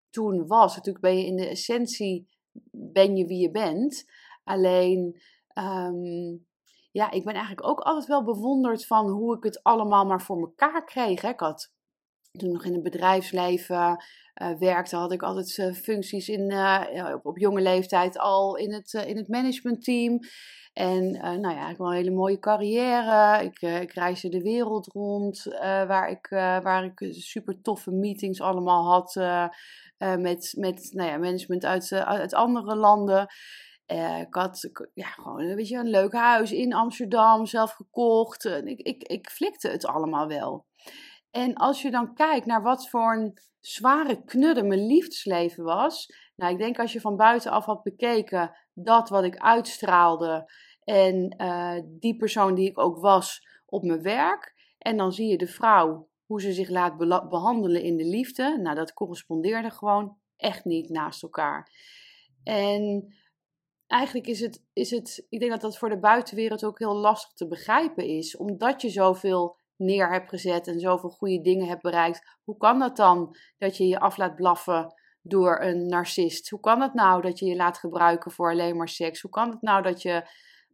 toen 0.09 0.47
was, 0.47 0.75
natuurlijk 0.75 1.03
ben 1.03 1.17
je 1.17 1.25
in 1.25 1.35
de 1.35 1.47
essentie, 1.47 2.27
ben 2.71 3.15
je 3.15 3.25
wie 3.25 3.41
je 3.41 3.51
bent. 3.51 4.05
Alleen, 4.43 5.21
ehm, 5.47 6.37
ja, 6.91 7.11
ik 7.11 7.23
ben 7.23 7.33
eigenlijk 7.33 7.67
ook 7.67 7.79
altijd 7.79 8.05
wel 8.05 8.23
bewonderd 8.23 8.85
van 8.85 9.09
hoe 9.09 9.37
ik 9.37 9.43
het 9.43 9.63
allemaal 9.63 10.05
maar 10.05 10.21
voor 10.21 10.37
mekaar 10.37 10.83
kreeg. 10.83 11.21
Hè. 11.21 11.29
Ik 11.29 11.39
had 11.39 11.71
toen 12.31 12.51
nog 12.51 12.65
in 12.65 12.73
het 12.73 12.83
bedrijfsleven 12.83 14.03
uh, 14.41 14.57
werkte, 14.57 14.95
had 14.95 15.11
ik 15.11 15.23
altijd 15.23 15.57
uh, 15.57 15.73
functies 15.73 16.29
in, 16.29 16.51
uh, 16.51 17.13
op, 17.13 17.25
op, 17.25 17.37
jonge 17.37 17.61
leeftijd 17.61 18.17
al 18.17 18.55
in 18.55 18.73
het, 18.73 18.93
in 18.93 19.17
het 19.17 19.27
managementteam. 19.27 20.19
En 20.73 21.11
nou 21.11 21.55
ja, 21.55 21.69
ik 21.69 21.77
wel 21.77 21.87
een 21.87 21.95
hele 21.95 22.11
mooie 22.11 22.39
carrière. 22.39 23.43
Ik, 23.43 23.61
ik 23.61 23.93
reisde 23.93 24.29
de 24.29 24.41
wereld 24.41 24.87
rond, 24.87 25.43
waar, 25.61 26.09
ik, 26.09 26.27
waar 26.63 26.83
ik 26.83 27.13
super 27.13 27.61
toffe 27.61 27.91
meetings 27.91 28.41
allemaal 28.41 28.85
had 28.85 29.15
met, 29.97 30.53
met 30.57 30.89
nou 30.91 31.09
ja, 31.09 31.17
management 31.17 31.65
uit, 31.65 31.91
uit 31.91 32.33
andere 32.33 32.75
landen. 32.75 33.27
ik 34.19 34.33
had 34.33 34.69
ja, 34.93 35.07
gewoon 35.07 35.39
een 35.39 35.55
beetje 35.55 35.77
een 35.77 35.89
leuk 35.89 36.13
huis 36.13 36.51
in 36.51 36.73
Amsterdam, 36.73 37.45
zelf 37.45 37.71
gekocht. 37.71 38.45
ik, 38.45 38.79
ik, 38.79 39.03
ik 39.03 39.29
flikte 39.29 39.69
het 39.69 39.85
allemaal 39.85 40.27
wel. 40.27 40.65
En 41.31 41.53
als 41.53 41.81
je 41.81 41.91
dan 41.91 42.13
kijkt 42.13 42.45
naar 42.45 42.61
wat 42.61 42.89
voor 42.89 43.13
een 43.13 43.37
zware 43.59 44.23
knudde 44.23 44.63
mijn 44.63 44.85
liefdesleven 44.85 45.63
was. 45.63 46.13
Nou, 46.35 46.51
ik 46.51 46.57
denk 46.57 46.79
als 46.79 46.93
je 46.93 47.01
van 47.01 47.15
buitenaf 47.15 47.65
had 47.65 47.83
bekeken 47.83 48.55
dat 48.73 49.09
wat 49.09 49.23
ik 49.23 49.37
uitstraalde 49.37 50.51
en 50.83 51.35
uh, 51.37 51.79
die 51.85 52.15
persoon 52.15 52.55
die 52.55 52.69
ik 52.69 52.79
ook 52.79 52.97
was 52.97 53.47
op 53.65 53.83
mijn 53.83 54.01
werk. 54.01 54.53
En 54.77 54.97
dan 54.97 55.11
zie 55.11 55.27
je 55.27 55.37
de 55.37 55.47
vrouw, 55.47 56.07
hoe 56.25 56.41
ze 56.41 56.53
zich 56.53 56.69
laat 56.69 56.97
behandelen 57.29 57.81
in 57.81 57.97
de 57.97 58.05
liefde. 58.05 58.59
Nou, 58.61 58.75
dat 58.75 58.93
correspondeerde 58.93 59.69
gewoon 59.69 60.17
echt 60.37 60.65
niet 60.65 60.89
naast 60.89 61.23
elkaar. 61.23 61.71
En 62.43 63.13
eigenlijk 63.87 64.27
is 64.27 64.39
het, 64.39 64.63
is 64.73 64.91
het, 64.91 65.25
ik 65.29 65.39
denk 65.39 65.51
dat 65.51 65.61
dat 65.61 65.77
voor 65.77 65.89
de 65.89 65.99
buitenwereld 65.99 66.65
ook 66.65 66.79
heel 66.79 66.95
lastig 66.95 67.33
te 67.33 67.47
begrijpen 67.47 68.05
is, 68.05 68.37
omdat 68.37 68.81
je 68.81 68.89
zoveel 68.89 69.57
neer 69.75 70.11
hebt 70.11 70.29
gezet 70.29 70.67
en 70.67 70.79
zoveel 70.79 71.09
goede 71.09 71.41
dingen 71.41 71.67
hebt 71.67 71.81
bereikt. 71.81 72.37
Hoe 72.43 72.57
kan 72.57 72.79
dat 72.79 72.95
dan 72.95 73.35
dat 73.57 73.77
je 73.77 73.87
je 73.87 73.99
af 73.99 74.17
laat 74.17 74.35
blaffen 74.35 74.93
door 75.23 75.61
een 75.61 75.87
narcist? 75.87 76.49
Hoe 76.49 76.59
kan 76.59 76.81
het 76.81 76.93
nou 76.93 77.21
dat 77.21 77.39
je 77.39 77.45
je 77.45 77.55
laat 77.55 77.77
gebruiken 77.77 78.31
voor 78.31 78.51
alleen 78.51 78.77
maar 78.77 78.89
seks? 78.89 79.21
Hoe 79.21 79.31
kan 79.31 79.49
het 79.49 79.61
nou 79.61 79.81
dat 79.81 80.01
je 80.01 80.23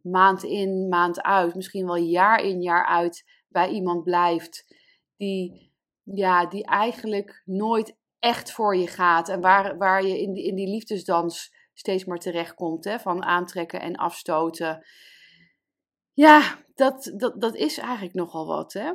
maand 0.02 0.42
in, 0.42 0.88
maand 0.88 1.22
uit, 1.22 1.54
misschien 1.54 1.86
wel 1.86 1.96
jaar 1.96 2.40
in, 2.40 2.62
jaar 2.62 2.86
uit 2.86 3.24
bij 3.48 3.68
iemand 3.68 4.04
blijft 4.04 4.76
die, 5.16 5.72
ja, 6.02 6.46
die 6.46 6.64
eigenlijk 6.64 7.42
nooit 7.44 7.96
echt 8.18 8.52
voor 8.52 8.76
je 8.76 8.86
gaat 8.86 9.28
en 9.28 9.40
waar, 9.40 9.78
waar 9.78 10.06
je 10.06 10.20
in 10.20 10.32
die, 10.32 10.44
in 10.44 10.54
die 10.54 10.68
liefdesdans 10.68 11.54
steeds 11.74 12.04
maar 12.04 12.18
terechtkomt, 12.18 12.84
hè, 12.84 12.98
van 12.98 13.24
aantrekken 13.24 13.80
en 13.80 13.96
afstoten. 13.96 14.86
Ja, 16.12 16.64
dat, 16.74 17.12
dat, 17.16 17.40
dat 17.40 17.54
is 17.54 17.78
eigenlijk 17.78 18.14
nogal 18.14 18.46
wat. 18.46 18.72
Hè? 18.72 18.92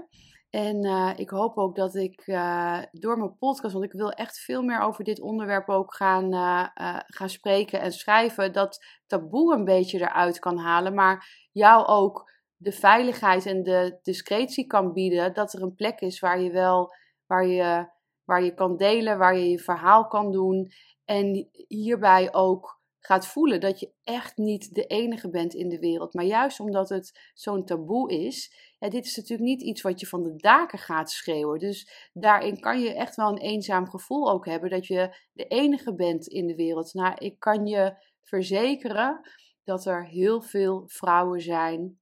En 0.55 0.85
uh, 0.85 1.11
ik 1.15 1.29
hoop 1.29 1.57
ook 1.57 1.75
dat 1.75 1.95
ik 1.95 2.27
uh, 2.27 2.81
door 2.91 3.17
mijn 3.17 3.37
podcast, 3.37 3.73
want 3.73 3.85
ik 3.85 3.91
wil 3.91 4.11
echt 4.11 4.39
veel 4.39 4.61
meer 4.61 4.79
over 4.79 5.03
dit 5.03 5.21
onderwerp 5.21 5.69
ook 5.69 5.95
gaan, 5.95 6.33
uh, 6.33 6.99
gaan 7.05 7.29
spreken 7.29 7.81
en 7.81 7.91
schrijven, 7.91 8.53
dat 8.53 8.85
taboe 9.07 9.55
een 9.55 9.63
beetje 9.63 9.99
eruit 9.99 10.39
kan 10.39 10.57
halen, 10.57 10.93
maar 10.93 11.47
jou 11.51 11.85
ook 11.85 12.31
de 12.55 12.71
veiligheid 12.71 13.45
en 13.45 13.63
de 13.63 13.99
discretie 14.01 14.67
kan 14.67 14.93
bieden, 14.93 15.33
dat 15.33 15.53
er 15.53 15.61
een 15.61 15.75
plek 15.75 15.99
is 15.99 16.19
waar 16.19 16.39
je 16.39 16.51
wel, 16.51 16.93
waar 17.25 17.47
je, 17.47 17.89
waar 18.23 18.43
je 18.43 18.53
kan 18.53 18.77
delen, 18.77 19.17
waar 19.17 19.37
je 19.37 19.49
je 19.49 19.59
verhaal 19.59 20.07
kan 20.07 20.31
doen. 20.31 20.71
En 21.05 21.49
hierbij 21.67 22.33
ook 22.33 22.81
gaat 23.05 23.27
voelen 23.27 23.59
dat 23.59 23.79
je 23.79 23.91
echt 24.03 24.37
niet 24.37 24.75
de 24.75 24.85
enige 24.85 25.29
bent 25.29 25.53
in 25.53 25.69
de 25.69 25.79
wereld. 25.79 26.13
Maar 26.13 26.25
juist 26.25 26.59
omdat 26.59 26.89
het 26.89 27.31
zo'n 27.33 27.65
taboe 27.65 28.11
is, 28.11 28.53
ja, 28.79 28.89
dit 28.89 29.05
is 29.05 29.15
natuurlijk 29.15 29.49
niet 29.49 29.61
iets 29.61 29.81
wat 29.81 29.99
je 29.99 30.07
van 30.07 30.23
de 30.23 30.35
daken 30.35 30.79
gaat 30.79 31.11
schreeuwen. 31.11 31.59
Dus 31.59 32.09
daarin 32.13 32.59
kan 32.59 32.79
je 32.79 32.93
echt 32.93 33.15
wel 33.15 33.29
een 33.29 33.37
eenzaam 33.37 33.89
gevoel 33.89 34.31
ook 34.31 34.45
hebben 34.45 34.69
dat 34.69 34.87
je 34.87 35.15
de 35.31 35.45
enige 35.47 35.95
bent 35.95 36.27
in 36.27 36.47
de 36.47 36.55
wereld. 36.55 36.93
Nou, 36.93 37.15
ik 37.17 37.39
kan 37.39 37.65
je 37.65 37.93
verzekeren 38.23 39.29
dat 39.63 39.85
er 39.85 40.07
heel 40.07 40.41
veel 40.41 40.83
vrouwen 40.87 41.41
zijn 41.41 41.99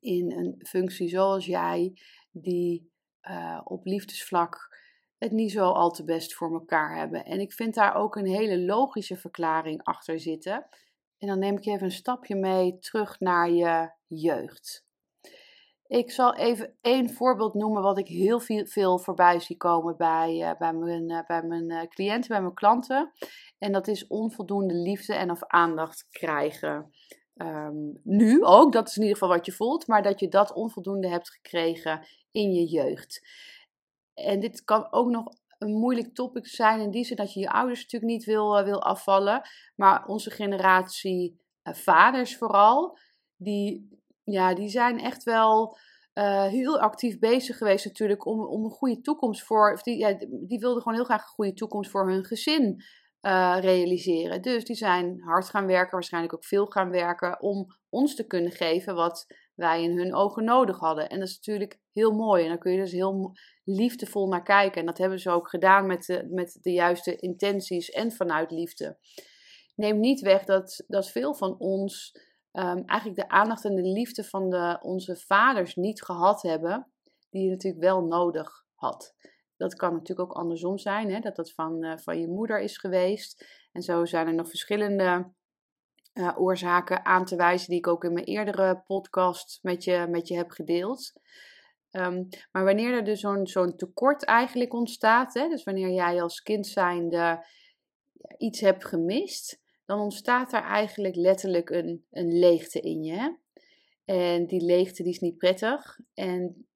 in 0.00 0.32
een 0.32 0.66
functie 0.66 1.08
zoals 1.08 1.46
jij, 1.46 1.92
die 2.30 2.92
uh, 3.22 3.60
op 3.64 3.84
liefdesvlak 3.84 4.77
het 5.18 5.32
niet 5.32 5.52
zo 5.52 5.70
al 5.70 5.90
te 5.90 6.04
best 6.04 6.34
voor 6.34 6.52
elkaar 6.52 6.96
hebben. 6.96 7.24
En 7.24 7.40
ik 7.40 7.52
vind 7.52 7.74
daar 7.74 7.94
ook 7.94 8.16
een 8.16 8.26
hele 8.26 8.58
logische 8.58 9.16
verklaring 9.16 9.82
achter 9.82 10.20
zitten. 10.20 10.66
En 11.18 11.28
dan 11.28 11.38
neem 11.38 11.56
ik 11.56 11.66
even 11.66 11.84
een 11.84 11.90
stapje 11.90 12.36
mee 12.36 12.78
terug 12.78 13.20
naar 13.20 13.50
je 13.50 13.90
jeugd. 14.06 14.86
Ik 15.86 16.10
zal 16.10 16.34
even 16.34 16.76
één 16.80 17.10
voorbeeld 17.10 17.54
noemen 17.54 17.82
wat 17.82 17.98
ik 17.98 18.08
heel 18.08 18.40
veel, 18.64 18.98
voorbij 18.98 19.40
zie 19.40 19.56
komen 19.56 19.96
bij, 19.96 20.34
uh, 20.34 20.58
bij 20.58 20.72
mijn, 20.72 21.10
uh, 21.10 21.26
bij 21.26 21.42
mijn 21.42 21.70
uh, 21.70 21.82
cliënten, 21.82 22.28
bij 22.28 22.40
mijn 22.40 22.54
klanten. 22.54 23.12
En 23.58 23.72
dat 23.72 23.88
is 23.88 24.06
onvoldoende 24.06 24.74
liefde 24.74 25.14
en 25.14 25.30
of 25.30 25.44
aandacht 25.44 26.06
krijgen. 26.10 26.92
Um, 27.34 28.00
nu 28.02 28.44
ook, 28.44 28.72
dat 28.72 28.88
is 28.88 28.96
in 28.96 29.02
ieder 29.02 29.18
geval 29.18 29.34
wat 29.34 29.46
je 29.46 29.52
voelt, 29.52 29.86
maar 29.86 30.02
dat 30.02 30.20
je 30.20 30.28
dat 30.28 30.52
onvoldoende 30.52 31.08
hebt 31.08 31.30
gekregen 31.30 32.06
in 32.30 32.52
je 32.52 32.64
jeugd. 32.66 33.26
En 34.24 34.40
dit 34.40 34.64
kan 34.64 34.92
ook 34.92 35.08
nog 35.08 35.26
een 35.58 35.72
moeilijk 35.72 36.14
topic 36.14 36.46
zijn 36.46 36.80
in 36.80 36.90
die 36.90 37.04
zin 37.04 37.16
dat 37.16 37.32
je 37.32 37.40
je 37.40 37.50
ouders 37.50 37.82
natuurlijk 37.82 38.12
niet 38.12 38.24
wil, 38.24 38.58
uh, 38.58 38.64
wil 38.64 38.82
afvallen. 38.82 39.42
Maar 39.76 40.06
onze 40.06 40.30
generatie 40.30 41.40
uh, 41.62 41.74
vaders 41.74 42.36
vooral, 42.36 42.98
die, 43.36 43.88
ja, 44.24 44.54
die 44.54 44.68
zijn 44.68 45.00
echt 45.00 45.22
wel 45.22 45.76
uh, 46.14 46.44
heel 46.44 46.80
actief 46.80 47.18
bezig 47.18 47.56
geweest 47.56 47.84
natuurlijk 47.84 48.26
om, 48.26 48.46
om 48.46 48.64
een 48.64 48.70
goede 48.70 49.00
toekomst 49.00 49.42
voor... 49.42 49.80
Die, 49.82 49.98
ja, 49.98 50.14
die 50.46 50.58
wilden 50.58 50.82
gewoon 50.82 50.98
heel 50.98 51.06
graag 51.06 51.22
een 51.22 51.28
goede 51.28 51.52
toekomst 51.52 51.90
voor 51.90 52.10
hun 52.10 52.24
gezin 52.24 52.82
realiseren. 53.60 54.42
Dus 54.42 54.64
die 54.64 54.76
zijn 54.76 55.20
hard 55.20 55.48
gaan 55.48 55.66
werken, 55.66 55.90
waarschijnlijk 55.90 56.34
ook 56.34 56.44
veel 56.44 56.66
gaan 56.66 56.90
werken 56.90 57.42
om 57.42 57.66
ons 57.88 58.14
te 58.14 58.26
kunnen 58.26 58.52
geven 58.52 58.94
wat 58.94 59.26
wij 59.58 59.82
in 59.82 59.98
hun 59.98 60.14
ogen 60.14 60.44
nodig 60.44 60.78
hadden. 60.78 61.08
En 61.08 61.18
dat 61.18 61.28
is 61.28 61.34
natuurlijk 61.34 61.80
heel 61.92 62.12
mooi. 62.12 62.42
En 62.42 62.48
dan 62.48 62.58
kun 62.58 62.72
je 62.72 62.78
dus 62.78 62.92
heel 62.92 63.32
liefdevol 63.64 64.28
naar 64.28 64.42
kijken. 64.42 64.80
En 64.80 64.86
dat 64.86 64.98
hebben 64.98 65.18
ze 65.18 65.30
ook 65.30 65.48
gedaan 65.48 65.86
met 65.86 66.04
de, 66.04 66.26
met 66.30 66.58
de 66.62 66.72
juiste 66.72 67.16
intenties 67.16 67.90
en 67.90 68.12
vanuit 68.12 68.50
liefde. 68.50 68.98
Neem 69.74 70.00
niet 70.00 70.20
weg 70.20 70.44
dat, 70.44 70.84
dat 70.86 71.10
veel 71.10 71.34
van 71.34 71.58
ons 71.58 72.18
um, 72.52 72.84
eigenlijk 72.84 73.20
de 73.20 73.28
aandacht 73.28 73.64
en 73.64 73.74
de 73.74 73.82
liefde 73.82 74.24
van 74.24 74.50
de, 74.50 74.78
onze 74.82 75.16
vaders 75.16 75.74
niet 75.74 76.02
gehad 76.02 76.42
hebben, 76.42 76.92
die 77.30 77.42
je 77.42 77.50
natuurlijk 77.50 77.84
wel 77.84 78.04
nodig 78.04 78.66
had. 78.74 79.14
Dat 79.56 79.74
kan 79.74 79.92
natuurlijk 79.92 80.30
ook 80.30 80.36
andersom 80.36 80.78
zijn, 80.78 81.12
hè? 81.12 81.20
dat 81.20 81.36
dat 81.36 81.52
van, 81.52 81.84
uh, 81.84 81.96
van 81.96 82.20
je 82.20 82.28
moeder 82.28 82.60
is 82.60 82.78
geweest. 82.78 83.46
En 83.72 83.82
zo 83.82 84.04
zijn 84.04 84.26
er 84.26 84.34
nog 84.34 84.48
verschillende 84.48 85.32
uh, 86.18 86.34
oorzaken 86.36 87.04
aan 87.04 87.24
te 87.24 87.36
wijzen 87.36 87.68
die 87.68 87.78
ik 87.78 87.86
ook 87.86 88.04
in 88.04 88.12
mijn 88.12 88.24
eerdere 88.24 88.82
podcast 88.86 89.58
met 89.62 89.84
je, 89.84 90.06
met 90.10 90.28
je 90.28 90.36
heb 90.36 90.50
gedeeld. 90.50 91.12
Um, 91.90 92.28
maar 92.52 92.64
wanneer 92.64 92.92
er 92.92 93.04
dus 93.04 93.20
zo'n 93.20 93.46
zo'n 93.46 93.76
tekort 93.76 94.24
eigenlijk 94.24 94.74
ontstaat, 94.74 95.34
hè, 95.34 95.48
dus 95.48 95.64
wanneer 95.64 95.90
jij 95.90 96.22
als 96.22 96.42
kind 96.42 96.66
zijnde 96.66 97.46
iets 98.38 98.60
hebt 98.60 98.84
gemist, 98.84 99.60
dan 99.84 100.00
ontstaat 100.00 100.52
er 100.52 100.62
eigenlijk 100.62 101.14
letterlijk 101.14 101.70
een, 101.70 102.06
een 102.10 102.38
leegte 102.38 102.80
in 102.80 103.02
je. 103.02 103.12
Hè? 103.12 103.30
En 104.04 104.46
die 104.46 104.64
leegte 104.64 105.02
die 105.02 105.12
is 105.12 105.20
niet 105.20 105.36
prettig. 105.36 105.98
En 106.14 106.68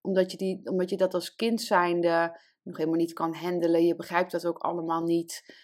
omdat 0.00 0.30
je, 0.30 0.36
die, 0.36 0.70
omdat 0.70 0.90
je 0.90 0.96
dat 0.96 1.14
als 1.14 1.34
kind 1.34 1.60
zijnde 1.60 2.40
nog 2.62 2.76
helemaal 2.76 2.98
niet 2.98 3.12
kan 3.12 3.34
handelen, 3.34 3.86
je 3.86 3.96
begrijpt 3.96 4.30
dat 4.30 4.46
ook 4.46 4.58
allemaal 4.58 5.02
niet, 5.02 5.54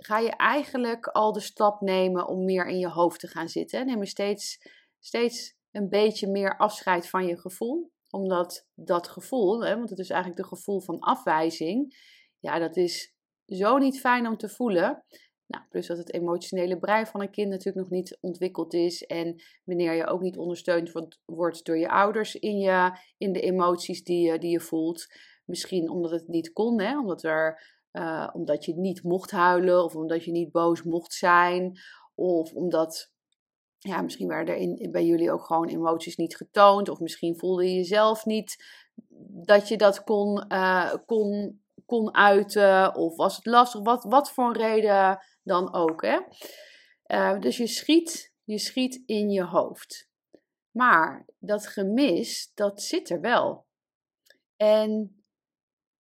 ga 0.00 0.18
je 0.18 0.30
eigenlijk 0.30 1.06
al 1.06 1.32
de 1.32 1.40
stap 1.40 1.80
nemen 1.80 2.28
om 2.28 2.44
meer 2.44 2.66
in 2.66 2.78
je 2.78 2.88
hoofd 2.88 3.20
te 3.20 3.26
gaan 3.26 3.48
zitten. 3.48 3.86
Neem 3.86 4.00
je 4.00 4.06
steeds, 4.06 4.58
steeds 4.98 5.56
een 5.70 5.88
beetje 5.88 6.26
meer 6.26 6.56
afscheid 6.56 7.08
van 7.08 7.26
je 7.26 7.38
gevoel. 7.38 7.92
Omdat 8.10 8.66
dat 8.74 9.08
gevoel, 9.08 9.64
hè, 9.64 9.76
want 9.76 9.90
het 9.90 9.98
is 9.98 10.10
eigenlijk 10.10 10.42
de 10.42 10.56
gevoel 10.56 10.80
van 10.80 10.98
afwijzing, 10.98 11.98
ja, 12.38 12.58
dat 12.58 12.76
is 12.76 13.14
zo 13.46 13.78
niet 13.78 14.00
fijn 14.00 14.26
om 14.26 14.36
te 14.36 14.48
voelen. 14.48 15.04
Nou, 15.46 15.64
plus 15.68 15.86
dat 15.86 15.98
het 15.98 16.12
emotionele 16.12 16.78
brein 16.78 17.06
van 17.06 17.20
een 17.20 17.30
kind 17.30 17.48
natuurlijk 17.48 17.76
nog 17.76 17.90
niet 17.90 18.18
ontwikkeld 18.20 18.74
is. 18.74 19.06
En 19.06 19.42
wanneer 19.64 19.92
je 19.92 20.06
ook 20.06 20.20
niet 20.20 20.38
ondersteund 20.38 20.92
wordt 21.24 21.64
door 21.64 21.78
je 21.78 21.88
ouders 21.88 22.34
in, 22.34 22.58
je, 22.58 22.98
in 23.18 23.32
de 23.32 23.40
emoties 23.40 24.04
die 24.04 24.26
je, 24.26 24.38
die 24.38 24.50
je 24.50 24.60
voelt. 24.60 25.06
Misschien 25.44 25.90
omdat 25.90 26.10
het 26.10 26.28
niet 26.28 26.52
kon, 26.52 26.80
hè? 26.80 26.98
omdat 26.98 27.22
er 27.22 27.78
uh, 27.92 28.28
omdat 28.32 28.64
je 28.64 28.74
niet 28.74 29.02
mocht 29.02 29.30
huilen 29.30 29.84
of 29.84 29.94
omdat 29.94 30.24
je 30.24 30.30
niet 30.30 30.50
boos 30.50 30.82
mocht 30.82 31.12
zijn. 31.12 31.78
Of 32.14 32.52
omdat 32.52 33.12
ja, 33.78 34.02
misschien 34.02 34.28
werden 34.28 34.54
er 34.54 34.60
in, 34.60 34.88
bij 34.90 35.04
jullie 35.04 35.32
ook 35.32 35.44
gewoon 35.44 35.68
emoties 35.68 36.16
niet 36.16 36.36
getoond. 36.36 36.88
Of 36.88 37.00
misschien 37.00 37.38
voelde 37.38 37.64
je 37.64 37.74
jezelf 37.74 38.24
niet 38.24 38.64
dat 39.44 39.68
je 39.68 39.76
dat 39.76 40.04
kon, 40.04 40.44
uh, 40.48 40.94
kon, 41.06 41.60
kon 41.86 42.14
uiten. 42.14 42.94
Of 42.94 43.16
was 43.16 43.36
het 43.36 43.46
lastig, 43.46 43.82
wat, 43.82 44.04
wat 44.04 44.30
voor 44.30 44.44
een 44.44 44.56
reden 44.56 45.18
dan 45.42 45.74
ook. 45.74 46.02
Hè? 46.02 46.18
Uh, 47.06 47.40
dus 47.40 47.56
je 47.56 47.66
schiet, 47.66 48.34
je 48.44 48.58
schiet 48.58 49.02
in 49.06 49.30
je 49.30 49.44
hoofd. 49.44 50.08
Maar 50.70 51.26
dat 51.38 51.66
gemis, 51.66 52.50
dat 52.54 52.82
zit 52.82 53.10
er 53.10 53.20
wel. 53.20 53.66
En 54.56 55.19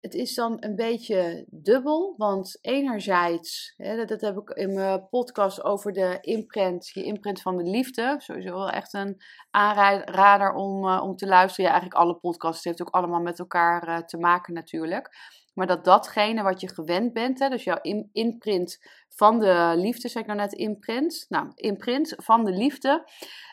het 0.05 0.15
is 0.15 0.35
dan 0.35 0.57
een 0.61 0.77
beetje 0.77 1.47
dubbel, 1.51 2.15
want 2.17 2.59
enerzijds, 2.61 3.75
hè, 3.77 4.05
dat, 4.05 4.21
heb 4.21 4.37
ik 4.37 4.51
in 4.51 4.75
mijn 4.75 5.09
podcast 5.09 5.63
over 5.63 5.93
de 5.93 6.19
imprint, 6.21 6.91
je 6.93 7.05
imprint 7.05 7.43
van 7.43 7.57
de 7.57 7.63
liefde, 7.63 8.15
sowieso 8.19 8.55
wel 8.55 8.71
echt 8.71 8.93
een 8.93 9.23
aanrader 9.51 10.53
om, 10.53 10.85
uh, 10.85 11.03
om 11.03 11.17
te 11.17 11.27
luisteren. 11.27 11.65
Ja, 11.65 11.71
eigenlijk 11.71 12.01
alle 12.01 12.19
podcasts 12.19 12.65
heeft 12.65 12.83
ook 12.83 12.95
allemaal 12.95 13.21
met 13.21 13.39
elkaar 13.39 13.89
uh, 13.89 13.99
te 13.99 14.19
maken 14.19 14.55
natuurlijk. 14.55 15.11
Maar 15.55 15.67
dat 15.67 15.85
datgene 15.85 16.43
wat 16.43 16.61
je 16.61 16.75
gewend 16.75 17.13
bent, 17.13 17.39
hè, 17.39 17.49
dus 17.49 17.65
jouw 17.65 17.79
in, 17.83 18.09
imprint 18.13 18.79
van 19.09 19.39
de 19.39 19.73
liefde, 19.77 20.09
zeg 20.09 20.23
ik 20.23 20.29
nou 20.29 20.39
net 20.39 20.53
imprint, 20.53 21.27
nou 21.29 21.51
imprint 21.55 22.15
van 22.17 22.45
de 22.45 22.53
liefde, 22.53 23.09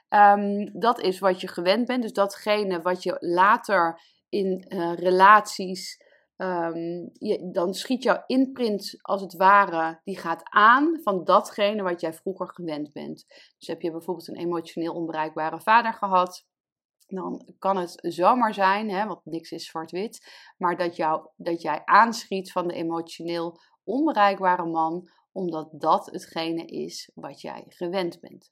um, 0.09 0.79
dat 0.79 0.99
is 0.99 1.19
wat 1.19 1.41
je 1.41 1.47
gewend 1.47 1.85
bent. 1.85 2.01
Dus 2.01 2.13
datgene 2.13 2.81
wat 2.81 3.03
je 3.03 3.17
later 3.19 3.99
in 4.29 4.65
uh, 4.67 4.93
relaties 4.95 6.00
Um, 6.41 7.09
je, 7.13 7.49
dan 7.51 7.73
schiet 7.73 8.03
jouw 8.03 8.23
imprint 8.25 8.97
als 9.01 9.21
het 9.21 9.33
ware, 9.33 9.99
die 10.03 10.17
gaat 10.17 10.41
aan 10.43 10.99
van 11.03 11.23
datgene 11.23 11.83
wat 11.83 12.01
jij 12.01 12.13
vroeger 12.13 12.47
gewend 12.47 12.91
bent. 12.91 13.25
Dus 13.57 13.67
heb 13.67 13.81
je 13.81 13.91
bijvoorbeeld 13.91 14.27
een 14.27 14.37
emotioneel 14.37 14.93
onbereikbare 14.93 15.61
vader 15.61 15.93
gehad, 15.93 16.45
dan 17.07 17.53
kan 17.59 17.77
het 17.77 17.93
zomaar 17.95 18.53
zijn, 18.53 18.89
hè, 18.89 19.07
want 19.07 19.25
niks 19.25 19.51
is 19.51 19.65
zwart-wit, 19.65 20.31
maar 20.57 20.77
dat, 20.77 20.95
jou, 20.95 21.27
dat 21.35 21.61
jij 21.61 21.81
aanschiet 21.85 22.51
van 22.51 22.67
de 22.67 22.73
emotioneel 22.73 23.59
onbereikbare 23.83 24.65
man, 24.65 25.09
omdat 25.31 25.69
dat 25.71 26.05
hetgene 26.05 26.65
is 26.65 27.11
wat 27.13 27.41
jij 27.41 27.63
gewend 27.67 28.19
bent. 28.19 28.51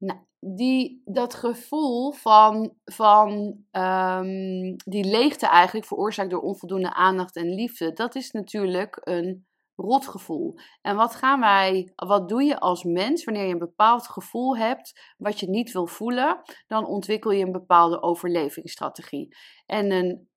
Nou, 0.00 0.18
die, 0.38 1.02
dat 1.04 1.34
gevoel 1.34 2.12
van, 2.12 2.74
van 2.84 3.30
um, 3.72 4.76
die 4.76 5.04
leegte 5.04 5.46
eigenlijk 5.46 5.86
veroorzaakt 5.86 6.30
door 6.30 6.40
onvoldoende 6.40 6.94
aandacht 6.94 7.36
en 7.36 7.54
liefde, 7.54 7.92
dat 7.92 8.14
is 8.14 8.30
natuurlijk 8.30 9.00
een 9.00 9.46
rotgevoel. 9.76 10.54
En 10.82 10.96
wat 10.96 11.14
gaan 11.14 11.40
wij, 11.40 11.92
wat 11.96 12.28
doe 12.28 12.42
je 12.42 12.60
als 12.60 12.84
mens 12.84 13.24
wanneer 13.24 13.46
je 13.46 13.52
een 13.52 13.58
bepaald 13.58 14.06
gevoel 14.06 14.56
hebt 14.56 15.14
wat 15.18 15.40
je 15.40 15.48
niet 15.48 15.72
wil 15.72 15.86
voelen? 15.86 16.42
Dan 16.66 16.86
ontwikkel 16.86 17.30
je 17.30 17.44
een 17.44 17.52
bepaalde 17.52 18.02
overlevingsstrategie. 18.02 19.36
En 19.66 19.90
een 19.90 20.28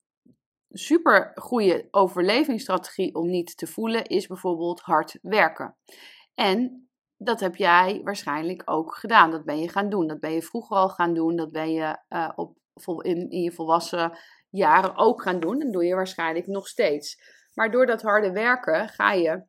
super 0.70 1.32
goede 1.34 1.88
overlevingsstrategie 1.90 3.14
om 3.14 3.26
niet 3.26 3.56
te 3.56 3.66
voelen 3.66 4.04
is 4.04 4.26
bijvoorbeeld 4.26 4.80
hard 4.80 5.18
werken. 5.22 5.76
En 6.34 6.83
dat 7.16 7.40
heb 7.40 7.56
jij 7.56 8.00
waarschijnlijk 8.04 8.62
ook 8.64 8.94
gedaan. 8.94 9.30
Dat 9.30 9.44
ben 9.44 9.58
je 9.58 9.68
gaan 9.68 9.88
doen. 9.88 10.06
Dat 10.06 10.20
ben 10.20 10.32
je 10.32 10.42
vroeger 10.42 10.76
al 10.76 10.88
gaan 10.88 11.14
doen. 11.14 11.36
Dat 11.36 11.52
ben 11.52 11.72
je 11.72 11.98
uh, 12.08 12.30
op, 12.34 12.56
in, 13.02 13.30
in 13.30 13.42
je 13.42 13.52
volwassen 13.52 14.18
jaren 14.50 14.96
ook 14.96 15.22
gaan 15.22 15.40
doen. 15.40 15.60
En 15.60 15.70
doe 15.70 15.84
je 15.84 15.94
waarschijnlijk 15.94 16.46
nog 16.46 16.68
steeds. 16.68 17.16
Maar 17.54 17.70
door 17.70 17.86
dat 17.86 18.02
harde 18.02 18.32
werken 18.32 18.88
ga 18.88 19.12
je, 19.12 19.44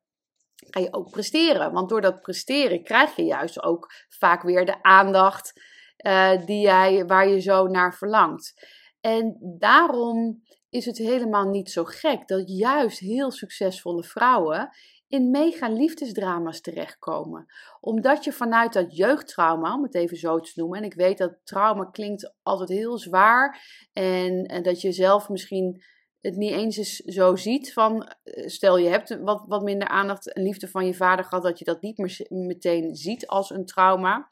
ga 0.56 0.80
je 0.80 0.94
ook 0.94 1.10
presteren. 1.10 1.72
Want 1.72 1.90
door 1.90 2.02
dat 2.02 2.22
presteren 2.22 2.84
krijg 2.84 3.16
je 3.16 3.24
juist 3.24 3.64
ook 3.64 3.92
vaak 4.10 4.42
weer 4.42 4.66
de 4.66 4.84
aandacht 4.84 5.62
uh, 6.06 6.46
die 6.46 6.62
jij, 6.62 7.06
waar 7.06 7.28
je 7.28 7.40
zo 7.40 7.68
naar 7.68 7.94
verlangt. 7.94 8.54
En 9.02 9.38
daarom 9.58 10.44
is 10.70 10.86
het 10.86 10.98
helemaal 10.98 11.50
niet 11.50 11.72
zo 11.72 11.84
gek 11.84 12.28
dat 12.28 12.44
juist 12.46 13.00
heel 13.00 13.32
succesvolle 13.32 14.04
vrouwen 14.04 14.70
in 15.16 15.32
mega 15.32 15.70
liefdesdrama's 15.70 16.62
terechtkomen. 16.62 17.46
Omdat 17.80 18.24
je 18.24 18.32
vanuit 18.32 18.74
dat 18.74 18.96
jeugdtrauma, 18.96 19.76
om 19.76 19.84
het 19.84 19.96
even 19.96 20.18
zo 20.18 20.40
te 20.40 20.52
noemen, 20.56 20.80
en 20.80 20.86
ik 20.86 20.94
weet 20.94 21.18
dat 21.18 21.38
trauma 21.44 21.86
klinkt 21.86 22.34
altijd 22.44 22.70
heel 22.70 22.98
zwaar 22.98 23.62
en, 23.94 24.46
en 24.46 24.64
dat 24.64 24.82
je 24.82 24.92
zelf 24.92 25.30
misschien 25.30 25.84
het 26.22 26.36
niet 26.36 26.52
eens 26.52 26.78
is 26.78 26.96
zo 26.96 27.36
ziet 27.36 27.74
van, 27.74 28.08
eh, 28.24 28.48
stel 28.48 28.78
je 28.78 28.90
hebt 28.90 29.20
wat, 29.20 29.46
wat 29.48 29.64
minder 29.64 29.88
aandacht 29.88 30.34
en 30.34 30.44
liefde 30.44 30.68
van 30.68 30.86
je 30.86 30.94
vader 30.94 31.26
gehad, 31.26 31.44
dat 31.44 31.60
je 31.60 31.66
dat 31.66 31.82
niet 31.82 31.98
meer 31.98 32.26
meteen 32.30 32.96
ziet 32.96 33.28
als 33.28 33.50
een 33.50 33.66
trauma. 33.66 34.30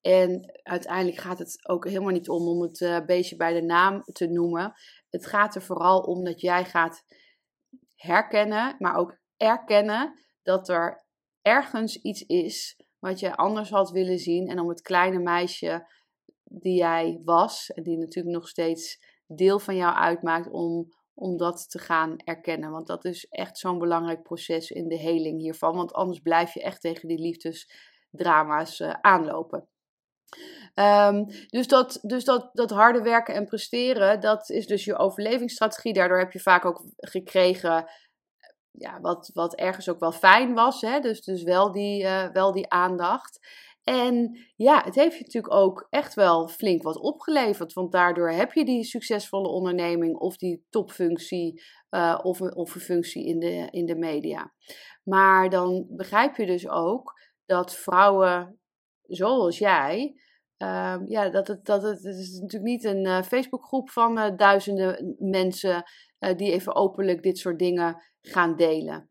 En 0.00 0.60
uiteindelijk 0.62 1.16
gaat 1.16 1.38
het 1.38 1.68
ook 1.68 1.84
helemaal 1.84 2.12
niet 2.12 2.28
om 2.28 2.48
om 2.48 2.62
het 2.62 2.80
uh, 2.80 3.04
beestje 3.04 3.36
bij 3.36 3.52
de 3.52 3.62
naam 3.62 4.02
te 4.02 4.26
noemen. 4.26 4.72
Het 5.10 5.26
gaat 5.26 5.54
er 5.54 5.62
vooral 5.62 6.00
om 6.00 6.24
dat 6.24 6.40
jij 6.40 6.64
gaat 6.64 7.04
herkennen, 7.96 8.76
maar 8.78 8.96
ook 8.96 9.18
erkennen 9.36 10.23
dat 10.44 10.68
er 10.68 11.04
ergens 11.42 11.96
iets 11.96 12.22
is 12.22 12.80
wat 12.98 13.20
je 13.20 13.36
anders 13.36 13.70
had 13.70 13.90
willen 13.90 14.18
zien. 14.18 14.48
En 14.48 14.60
om 14.60 14.68
het 14.68 14.80
kleine 14.80 15.18
meisje 15.18 15.86
die 16.44 16.76
jij 16.76 17.20
was, 17.24 17.70
en 17.70 17.82
die 17.82 17.98
natuurlijk 17.98 18.34
nog 18.34 18.48
steeds 18.48 18.98
deel 19.26 19.58
van 19.58 19.76
jou 19.76 19.94
uitmaakt, 19.94 20.50
om, 20.50 20.88
om 21.14 21.36
dat 21.36 21.70
te 21.70 21.78
gaan 21.78 22.16
erkennen. 22.16 22.70
Want 22.70 22.86
dat 22.86 23.04
is 23.04 23.26
echt 23.28 23.58
zo'n 23.58 23.78
belangrijk 23.78 24.22
proces 24.22 24.70
in 24.70 24.88
de 24.88 24.98
heling 24.98 25.40
hiervan. 25.40 25.76
Want 25.76 25.92
anders 25.92 26.18
blijf 26.18 26.54
je 26.54 26.62
echt 26.62 26.80
tegen 26.80 27.08
die 27.08 27.18
liefdesdrama's 27.18 28.80
uh, 28.80 28.90
aanlopen. 29.00 29.68
Um, 30.74 31.26
dus 31.46 31.66
dat, 31.66 31.98
dus 32.02 32.24
dat, 32.24 32.50
dat 32.52 32.70
harde 32.70 33.02
werken 33.02 33.34
en 33.34 33.46
presteren, 33.46 34.20
dat 34.20 34.50
is 34.50 34.66
dus 34.66 34.84
je 34.84 34.96
overlevingsstrategie. 34.96 35.92
Daardoor 35.92 36.18
heb 36.18 36.32
je 36.32 36.40
vaak 36.40 36.64
ook 36.64 36.84
gekregen 36.96 37.90
ja, 38.78 39.00
wat, 39.00 39.30
wat 39.34 39.54
ergens 39.54 39.88
ook 39.88 40.00
wel 40.00 40.12
fijn 40.12 40.54
was. 40.54 40.80
Hè? 40.80 41.00
Dus, 41.00 41.20
dus 41.20 41.42
wel, 41.42 41.72
die, 41.72 42.02
uh, 42.02 42.28
wel 42.32 42.52
die 42.52 42.70
aandacht. 42.70 43.46
En 43.82 44.38
ja, 44.56 44.82
het 44.84 44.94
heeft 44.94 45.16
je 45.16 45.24
natuurlijk 45.24 45.54
ook 45.54 45.86
echt 45.90 46.14
wel 46.14 46.48
flink 46.48 46.82
wat 46.82 46.98
opgeleverd. 46.98 47.72
Want 47.72 47.92
daardoor 47.92 48.30
heb 48.30 48.52
je 48.52 48.64
die 48.64 48.84
succesvolle 48.84 49.48
onderneming 49.48 50.16
of 50.16 50.36
die 50.36 50.66
topfunctie 50.70 51.62
uh, 51.90 52.18
of, 52.22 52.40
of 52.40 52.74
een 52.74 52.80
functie 52.80 53.26
in 53.26 53.38
de, 53.38 53.68
in 53.70 53.86
de 53.86 53.96
media. 53.96 54.52
Maar 55.02 55.50
dan 55.50 55.86
begrijp 55.88 56.36
je 56.36 56.46
dus 56.46 56.68
ook 56.68 57.12
dat 57.46 57.74
vrouwen 57.74 58.58
zoals 59.02 59.58
jij. 59.58 60.14
Uh, 60.58 60.96
ja, 61.04 61.28
dat 61.30 61.48
het, 61.48 61.64
dat 61.64 61.82
het, 61.82 62.02
het 62.02 62.16
is 62.16 62.38
natuurlijk 62.40 62.70
niet 62.70 62.84
een 62.84 63.06
uh, 63.06 63.22
Facebookgroep 63.22 63.90
van 63.90 64.36
duizenden 64.36 65.16
mensen 65.18 65.82
die 66.36 66.52
even 66.52 66.74
openlijk 66.74 67.22
dit 67.22 67.38
soort 67.38 67.58
dingen 67.58 68.13
gaan 68.24 68.56
delen. 68.56 69.08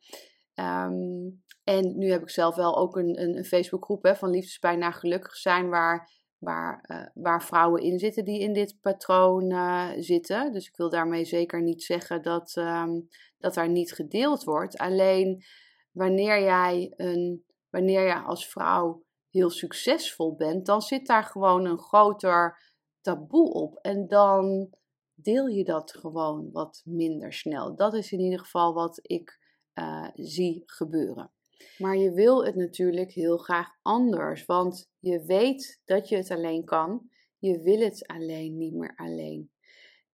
Ehm, 0.53 1.29
en 1.63 1.97
nu 1.97 2.11
heb 2.11 2.21
ik 2.21 2.29
zelf 2.29 2.55
wel 2.55 2.77
ook 2.77 2.95
een, 2.95 3.21
een, 3.21 3.37
een 3.37 3.45
Facebookgroep 3.45 4.13
van 4.15 4.29
liefdespijn 4.29 4.79
naar 4.79 4.93
gelukkig 4.93 5.35
zijn, 5.35 5.69
waar, 5.69 6.09
waar, 6.37 6.85
uh, 6.87 7.23
waar 7.23 7.43
vrouwen 7.43 7.81
in 7.81 7.99
zitten 7.99 8.25
die 8.25 8.39
in 8.39 8.53
dit 8.53 8.77
patroon 8.81 9.51
uh, 9.51 9.89
zitten. 9.97 10.51
Dus 10.51 10.67
ik 10.67 10.75
wil 10.75 10.89
daarmee 10.89 11.25
zeker 11.25 11.61
niet 11.61 11.83
zeggen 11.83 12.21
dat, 12.21 12.55
um, 12.55 13.07
dat 13.37 13.53
daar 13.53 13.69
niet 13.69 13.93
gedeeld 13.93 14.43
wordt. 14.43 14.77
Alleen 14.77 15.43
wanneer 15.91 16.41
jij, 16.41 16.93
een, 16.95 17.45
wanneer 17.69 18.03
jij 18.03 18.19
als 18.19 18.47
vrouw 18.47 19.03
heel 19.29 19.49
succesvol 19.49 20.35
bent, 20.35 20.65
dan 20.65 20.81
zit 20.81 21.07
daar 21.07 21.23
gewoon 21.23 21.65
een 21.65 21.79
groter 21.79 22.71
taboe 23.01 23.53
op. 23.53 23.77
En 23.81 24.07
dan 24.07 24.69
deel 25.15 25.47
je 25.47 25.63
dat 25.63 25.91
gewoon 25.91 26.51
wat 26.51 26.81
minder 26.85 27.33
snel. 27.33 27.75
Dat 27.75 27.93
is 27.93 28.11
in 28.11 28.19
ieder 28.19 28.39
geval 28.39 28.73
wat 28.73 28.99
ik 29.01 29.39
uh, 29.73 30.09
zie 30.13 30.63
gebeuren. 30.65 31.31
Maar 31.77 31.97
je 31.97 32.11
wil 32.11 32.45
het 32.45 32.55
natuurlijk 32.55 33.11
heel 33.11 33.37
graag 33.37 33.69
anders, 33.81 34.45
want 34.45 34.91
je 34.99 35.23
weet 35.25 35.81
dat 35.85 36.09
je 36.09 36.15
het 36.15 36.31
alleen 36.31 36.65
kan. 36.65 37.09
Je 37.37 37.61
wil 37.61 37.79
het 37.79 38.07
alleen 38.07 38.57
niet 38.57 38.73
meer 38.73 38.93
alleen. 38.95 39.51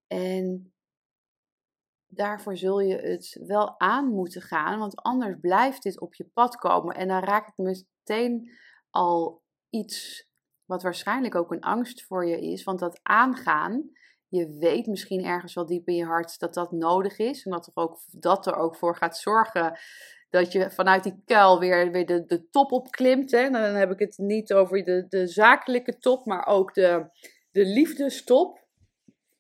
En 0.08 0.74
daarvoor 2.08 2.58
zul 2.58 2.80
je 2.80 2.96
het 2.96 3.42
wel 3.46 3.80
aan 3.80 4.10
moeten 4.14 4.42
gaan, 4.42 4.80
want 4.80 4.96
anders 4.96 5.38
blijft 5.40 5.84
dit 5.84 6.00
op 6.00 6.14
je 6.14 6.30
pad 6.34 6.56
komen. 6.56 6.96
En 6.96 7.08
dan 7.08 7.24
raak 7.24 7.48
ik 7.48 7.58
meteen 7.58 8.52
al 8.90 9.44
iets 9.70 10.28
wat 10.66 10.84
waarschijnlijk 10.84 11.36
ook 11.36 11.52
een 11.52 11.62
angst 11.62 12.04
voor 12.04 12.28
je 12.28 12.42
is, 12.42 12.64
want 12.64 12.80
dat 12.80 13.00
aangaan, 13.04 13.92
je 14.30 14.58
weet 14.60 14.88
misschien 14.88 15.26
ergens 15.26 15.54
wel 15.54 15.66
diep 15.66 15.88
in 15.88 15.96
je 15.96 16.06
hart 16.06 16.40
dat 16.40 16.54
dat 16.54 16.72
nodig 16.72 17.18
is. 17.18 17.46
En 17.46 17.52
dat 17.52 17.68
er 17.68 17.72
ook, 17.76 18.00
dat 18.12 18.48
er 18.48 18.56
ook 18.56 18.76
voor 18.76 18.96
gaat 18.96 19.18
zorgen 19.18 19.80
dat 20.30 20.52
je 20.52 20.72
vanuit 20.72 21.04
die 21.04 21.22
kuil 21.26 21.60
weer, 21.60 21.92
weer 21.92 22.06
de, 22.06 22.26
de 22.26 22.50
top 22.50 22.72
opklimt. 22.72 23.32
Hè. 23.32 23.50
Dan 23.50 23.62
heb 23.62 23.92
ik 23.92 24.00
het 24.00 24.18
niet 24.18 24.54
over 24.54 24.84
de, 24.84 25.06
de 25.10 25.28
zakelijke 25.28 25.98
top, 25.98 26.26
maar 26.26 26.46
ook 26.46 26.74
de, 26.74 27.10
de 27.52 27.66
liefdestop. 27.66 28.68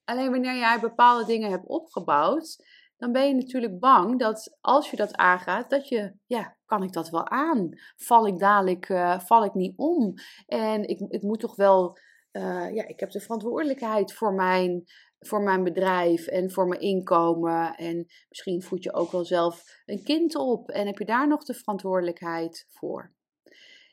Alleen 0.03 0.31
wanneer 0.31 0.55
jij 0.55 0.79
bepaalde 0.79 1.25
dingen 1.25 1.49
hebt 1.49 1.67
opgebouwd, 1.67 2.65
dan 2.97 3.11
ben 3.11 3.27
je 3.27 3.33
natuurlijk 3.33 3.79
bang 3.79 4.19
dat 4.19 4.57
als 4.61 4.89
je 4.89 4.97
dat 4.97 5.15
aangaat, 5.15 5.69
dat 5.69 5.87
je, 5.87 6.13
ja, 6.25 6.57
kan 6.65 6.83
ik 6.83 6.93
dat 6.93 7.09
wel 7.09 7.29
aan? 7.29 7.69
Val 7.95 8.27
ik 8.27 8.39
dadelijk, 8.39 8.89
uh, 8.89 9.19
val 9.19 9.43
ik 9.43 9.53
niet 9.53 9.77
om? 9.77 10.13
En 10.45 10.87
ik, 10.87 10.99
ik 10.99 11.21
moet 11.21 11.39
toch 11.39 11.55
wel, 11.55 11.97
uh, 12.31 12.73
ja, 12.73 12.87
ik 12.87 12.99
heb 12.99 13.11
de 13.11 13.19
verantwoordelijkheid 13.19 14.13
voor 14.13 14.33
mijn, 14.33 14.83
voor 15.19 15.41
mijn 15.41 15.63
bedrijf 15.63 16.27
en 16.27 16.51
voor 16.51 16.67
mijn 16.67 16.81
inkomen. 16.81 17.75
En 17.75 18.07
misschien 18.29 18.61
voed 18.61 18.83
je 18.83 18.93
ook 18.93 19.11
wel 19.11 19.25
zelf 19.25 19.81
een 19.85 20.03
kind 20.03 20.35
op 20.35 20.69
en 20.69 20.87
heb 20.87 20.97
je 20.97 21.05
daar 21.05 21.27
nog 21.27 21.43
de 21.43 21.53
verantwoordelijkheid 21.53 22.65
voor. 22.69 23.13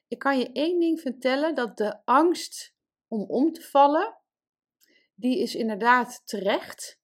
Ik 0.08 0.18
kan 0.18 0.38
je 0.38 0.52
één 0.52 0.80
ding 0.80 1.00
vertellen, 1.00 1.54
dat 1.54 1.76
de 1.76 2.04
angst 2.04 2.74
om 3.08 3.24
om 3.28 3.52
te 3.52 3.62
vallen, 3.62 4.16
die 5.14 5.38
is 5.38 5.54
inderdaad 5.54 6.22
terecht. 6.24 7.00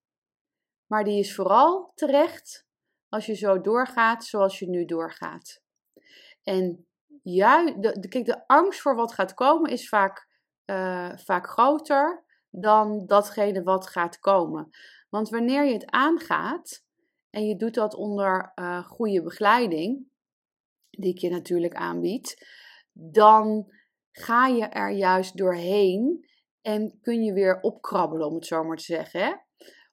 Maar 0.87 1.05
die 1.05 1.19
is 1.19 1.35
vooral 1.35 1.93
terecht 1.95 2.67
als 3.09 3.27
je 3.27 3.35
zo 3.35 3.61
doorgaat 3.61 4.25
zoals 4.25 4.59
je 4.59 4.69
nu 4.69 4.85
doorgaat. 4.85 5.63
En 6.43 6.87
juist, 7.23 7.83
de, 7.83 8.09
kijk, 8.09 8.25
de 8.25 8.47
angst 8.47 8.81
voor 8.81 8.95
wat 8.95 9.13
gaat 9.13 9.35
komen 9.35 9.71
is 9.71 9.89
vaak, 9.89 10.29
uh, 10.73 11.17
vaak 11.17 11.47
groter 11.49 12.25
dan 12.51 13.07
datgene 13.07 13.63
wat 13.63 13.87
gaat 13.87 14.19
komen. 14.19 14.71
Want 15.09 15.29
wanneer 15.29 15.65
je 15.65 15.73
het 15.73 15.91
aangaat 15.91 16.85
en 17.31 17.47
je 17.47 17.57
doet 17.57 17.75
dat 17.75 17.95
onder 17.95 18.53
uh, 18.55 18.85
goede 18.85 19.23
begeleiding, 19.23 20.07
die 20.91 21.15
ik 21.15 21.19
je 21.19 21.31
natuurlijk 21.31 21.75
aanbied, 21.75 22.47
dan 22.93 23.73
ga 24.11 24.47
je 24.47 24.65
er 24.65 24.91
juist 24.91 25.37
doorheen 25.37 26.29
en 26.63 26.99
kun 27.01 27.25
je 27.25 27.33
weer 27.33 27.61
opkrabbelen, 27.61 28.27
om 28.27 28.35
het 28.35 28.47
zo 28.47 28.65
maar 28.65 28.77
te 28.77 28.85
zeggen. 28.85 29.21
Hè? 29.21 29.33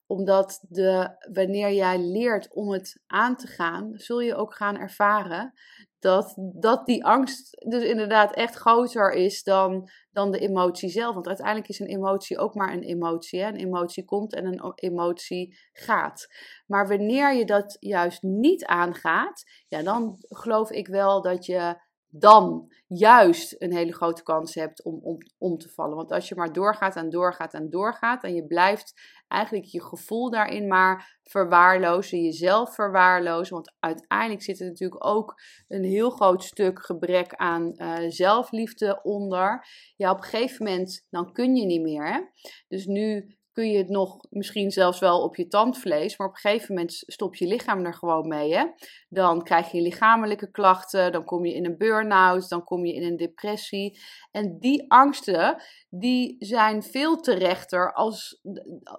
Omdat 0.06 0.64
de, 0.68 1.16
wanneer 1.32 1.72
jij 1.72 1.98
leert 1.98 2.54
om 2.54 2.72
het 2.72 3.02
aan 3.06 3.36
te 3.36 3.46
gaan, 3.46 3.92
zul 3.94 4.20
je 4.20 4.34
ook 4.34 4.54
gaan 4.54 4.76
ervaren 4.76 5.52
dat, 6.00 6.34
dat 6.36 6.86
die 6.86 7.04
angst 7.04 7.64
dus 7.68 7.84
inderdaad 7.84 8.34
echt 8.34 8.54
groter 8.54 9.12
is 9.12 9.42
dan, 9.42 9.88
dan 10.12 10.30
de 10.30 10.38
emotie 10.38 10.88
zelf. 10.88 11.14
Want 11.14 11.26
uiteindelijk 11.26 11.68
is 11.68 11.78
een 11.78 11.86
emotie 11.86 12.38
ook 12.38 12.54
maar 12.54 12.72
een 12.72 12.82
emotie. 12.82 13.40
Hè? 13.40 13.48
Een 13.48 13.56
emotie 13.56 14.04
komt 14.04 14.34
en 14.34 14.46
een 14.46 14.72
emotie 14.74 15.58
gaat. 15.72 16.34
Maar 16.66 16.88
wanneer 16.88 17.34
je 17.34 17.44
dat 17.44 17.76
juist 17.80 18.22
niet 18.22 18.64
aangaat, 18.64 19.44
ja, 19.68 19.82
dan 19.82 20.16
geloof 20.28 20.70
ik 20.70 20.86
wel 20.86 21.22
dat 21.22 21.46
je 21.46 21.88
dan 22.10 22.72
juist 22.86 23.54
een 23.58 23.72
hele 23.72 23.92
grote 23.92 24.22
kans 24.22 24.54
hebt 24.54 24.84
om, 24.84 25.00
om, 25.02 25.18
om 25.38 25.58
te 25.58 25.68
vallen. 25.68 25.96
Want 25.96 26.12
als 26.12 26.28
je 26.28 26.34
maar 26.34 26.52
doorgaat 26.52 26.96
en 26.96 27.10
doorgaat 27.10 27.54
en 27.54 27.70
doorgaat 27.70 28.24
en 28.24 28.34
je 28.34 28.46
blijft 28.46 28.94
eigenlijk 29.28 29.64
je 29.64 29.82
gevoel 29.82 30.30
daarin 30.30 30.68
maar 30.68 31.18
verwaarlozen, 31.24 32.22
jezelf 32.22 32.74
verwaarlozen. 32.74 33.54
Want 33.54 33.74
uiteindelijk 33.78 34.42
zit 34.42 34.60
er 34.60 34.66
natuurlijk 34.66 35.06
ook 35.06 35.40
een 35.68 35.84
heel 35.84 36.10
groot 36.10 36.44
stuk 36.44 36.84
gebrek 36.84 37.34
aan 37.34 37.72
uh, 37.76 37.98
zelfliefde 38.08 39.00
onder. 39.02 39.66
Ja, 39.96 40.10
op 40.10 40.16
een 40.16 40.22
gegeven 40.22 40.64
moment 40.64 41.06
dan 41.10 41.32
kun 41.32 41.56
je 41.56 41.66
niet 41.66 41.82
meer. 41.82 42.12
Hè? 42.12 42.20
Dus 42.68 42.86
nu 42.86 43.36
kun 43.52 43.70
je 43.70 43.78
het 43.78 43.88
nog 43.88 44.16
misschien 44.30 44.70
zelfs 44.70 44.98
wel 44.98 45.22
op 45.22 45.36
je 45.36 45.46
tandvlees, 45.46 46.16
maar 46.16 46.28
op 46.28 46.34
een 46.34 46.40
gegeven 46.40 46.74
moment 46.74 46.92
stop 46.92 47.34
je 47.34 47.46
lichaam 47.46 47.84
er 47.84 47.94
gewoon 47.94 48.28
mee. 48.28 48.54
Hè? 48.54 48.64
Dan 49.08 49.42
krijg 49.42 49.70
je 49.70 49.80
lichamelijke 49.80 50.50
klachten, 50.50 51.12
dan 51.12 51.24
kom 51.24 51.44
je 51.44 51.54
in 51.54 51.64
een 51.64 51.76
burn-out, 51.76 52.48
dan 52.48 52.64
kom 52.64 52.84
je 52.86 52.94
in 52.94 53.02
een 53.02 53.16
depressie. 53.16 54.00
En 54.30 54.58
die 54.58 54.90
angsten, 54.90 55.62
die 55.88 56.36
zijn 56.38 56.82
veel 56.82 57.16
terechter 57.16 57.92
als 57.92 58.40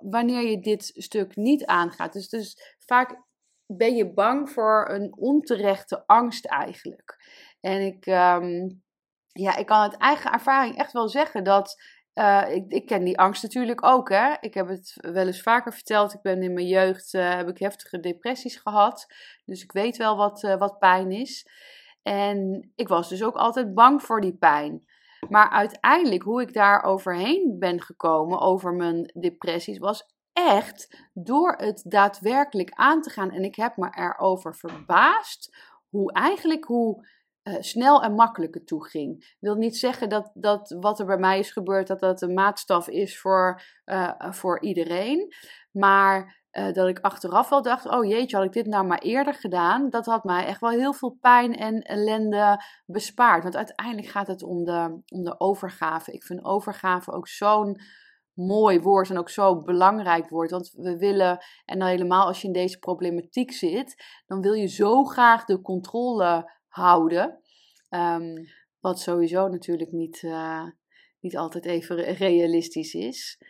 wanneer 0.02 0.50
je 0.50 0.60
dit 0.60 0.92
stuk 0.96 1.36
niet 1.36 1.66
aangaat. 1.66 2.14
Dus, 2.14 2.30
dus 2.30 2.76
vaak 2.86 3.30
ben 3.78 3.96
je 3.96 4.14
bang 4.14 4.50
voor 4.50 4.90
een 4.90 5.18
onterechte 5.18 6.04
angst 6.06 6.46
eigenlijk. 6.46 7.18
En 7.60 7.82
ik, 7.86 8.06
um, 8.06 8.84
ja, 9.32 9.56
ik 9.56 9.66
kan 9.66 9.78
uit 9.78 9.98
eigen 9.98 10.32
ervaring 10.32 10.78
echt 10.78 10.92
wel 10.92 11.10
zeggen 11.10 11.44
dat 11.44 11.76
uh, 12.14 12.46
ik, 12.50 12.66
ik, 12.68 12.86
ken 12.86 13.04
die 13.04 13.20
angst 13.20 13.44
natuurlijk 13.44 13.86
ook. 13.86 14.10
Hè? 14.10 14.34
Ik 14.40 14.54
heb 14.54 14.68
het 14.68 14.94
wel 14.96 15.26
eens 15.26 15.42
vaker 15.42 15.74
verteld. 15.74 16.14
Ik 16.14 16.22
ben 16.22 16.44
in 16.44 16.54
mijn 16.54 16.68
jeugd 16.68 17.14
uh, 17.14 17.36
heb 17.36 17.48
ik 17.48 17.58
heftige 17.58 18.00
depressies 18.00 18.56
gehad. 18.56 19.14
Dus 19.46 19.64
ik 19.64 19.72
weet 19.72 19.98
wel 19.98 20.18
wat, 20.18 20.44
uh, 20.44 20.58
wat 20.58 20.80
pijn 20.80 21.12
is. 21.12 21.48
En 22.04 22.72
ik 22.76 22.88
was 22.88 23.10
dus 23.10 23.24
ook 23.24 23.36
altijd 23.36 23.74
bang 23.74 24.04
voor 24.04 24.22
die 24.22 24.38
pijn. 24.38 24.86
Maar 25.30 25.50
uiteindelijk, 25.50 26.24
hoe 26.24 26.42
ik 26.42 26.54
daar 26.54 26.84
overheen 26.84 27.56
ben 27.60 27.82
gekomen 27.82 28.40
over 28.40 28.74
mijn 28.74 29.12
depressies, 29.20 29.78
was 29.78 30.04
echt 30.34 31.10
door 31.14 31.54
het 31.58 31.84
daadwerkelijk 31.88 32.72
aan 32.74 33.02
te 33.02 33.10
gaan. 33.10 33.32
En 33.32 33.44
ik 33.44 33.56
heb 33.56 33.78
me 33.78 33.90
erover 33.96 34.56
verbaasd 34.56 35.56
hoe 35.90 36.12
eigenlijk 36.12 36.66
hoe 36.66 37.08
uh, 37.44 37.56
snel 37.60 38.04
en 38.04 38.14
makkelijker 38.14 38.64
toe 38.64 38.88
ging. 38.88 39.36
wil 39.40 39.56
niet 39.56 39.78
zeggen 39.78 40.10
dat, 40.10 40.32
dat 40.34 40.76
wat 40.80 41.00
er 41.00 41.06
bij 41.06 41.18
mij 41.18 41.40
is 41.40 41.52
gebeurd, 41.52 41.88
dat 41.88 42.00
dat 42.00 42.22
een 42.22 42.34
maatstaf 42.34 42.88
is 42.88 43.20
voor, 43.20 43.62
uh, 43.86 44.14
voor 44.20 44.62
iedereen. 44.62 45.34
Maar 45.72 46.40
uh, 46.52 46.74
dat 46.74 46.88
ik 46.88 47.00
achteraf 47.00 47.50
wel 47.50 47.62
dacht, 47.62 47.90
oh 47.90 48.06
jeetje, 48.06 48.36
had 48.36 48.46
ik 48.46 48.52
dit 48.52 48.66
nou 48.66 48.86
maar 48.86 49.00
eerder 49.00 49.34
gedaan, 49.34 49.90
dat 49.90 50.06
had 50.06 50.24
mij 50.24 50.46
echt 50.46 50.60
wel 50.60 50.70
heel 50.70 50.94
veel 50.94 51.18
pijn 51.22 51.56
en 51.56 51.82
ellende 51.82 52.64
bespaard. 52.86 53.44
Want 53.44 53.56
uiteindelijk 53.56 54.08
gaat 54.08 54.28
het 54.28 54.44
om 54.44 54.64
de, 54.64 55.02
om 55.08 55.24
de 55.24 55.40
overgave. 55.40 56.12
Ik 56.12 56.24
vind 56.24 56.46
overgave 56.46 57.12
ook 57.12 57.28
zo'n 57.28 57.80
mooi 58.34 58.80
woord 58.80 59.10
en 59.10 59.18
ook 59.18 59.30
zo 59.30 59.62
belangrijk 59.62 60.30
woord. 60.30 60.52
Want 60.52 60.72
we 60.76 60.98
willen, 60.98 61.40
en 61.66 61.80
dan 61.80 61.88
helemaal 61.88 62.26
als 62.26 62.42
je 62.42 62.48
in 62.48 62.54
deze 62.54 62.80
problematiek 62.80 63.52
zit, 63.52 64.04
dan 64.26 64.42
wil 64.42 64.54
je 64.54 64.68
zo 64.68 65.04
graag 65.04 65.46
de 65.46 65.62
controle 65.62 66.60
houden. 66.72 67.40
Um, 67.90 68.48
wat 68.80 69.00
sowieso 69.00 69.48
natuurlijk 69.48 69.92
niet, 69.92 70.22
uh, 70.22 70.68
niet 71.20 71.38
altijd 71.38 71.66
even 71.66 71.96
realistisch 72.14 72.94
is. 72.94 73.42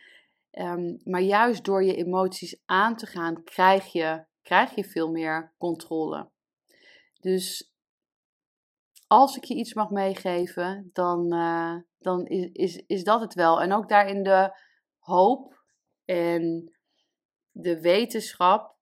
Um, 0.50 1.00
maar 1.04 1.20
juist 1.20 1.64
door 1.64 1.84
je 1.84 1.94
emoties 1.94 2.62
aan 2.64 2.96
te 2.96 3.06
gaan, 3.06 3.44
krijg 3.44 3.92
je, 3.92 4.24
krijg 4.42 4.74
je 4.74 4.84
veel 4.84 5.10
meer 5.10 5.54
controle. 5.58 6.30
Dus 7.20 7.72
als 9.06 9.36
ik 9.36 9.44
je 9.44 9.54
iets 9.54 9.74
mag 9.74 9.90
meegeven, 9.90 10.90
dan, 10.92 11.34
uh, 11.34 11.76
dan 11.98 12.26
is, 12.26 12.48
is, 12.52 12.84
is 12.86 13.04
dat 13.04 13.20
het 13.20 13.34
wel. 13.34 13.60
En 13.60 13.72
ook 13.72 13.88
daarin 13.88 14.22
de 14.22 14.50
hoop 14.98 15.62
en 16.04 16.72
de 17.50 17.80
wetenschap 17.80 18.76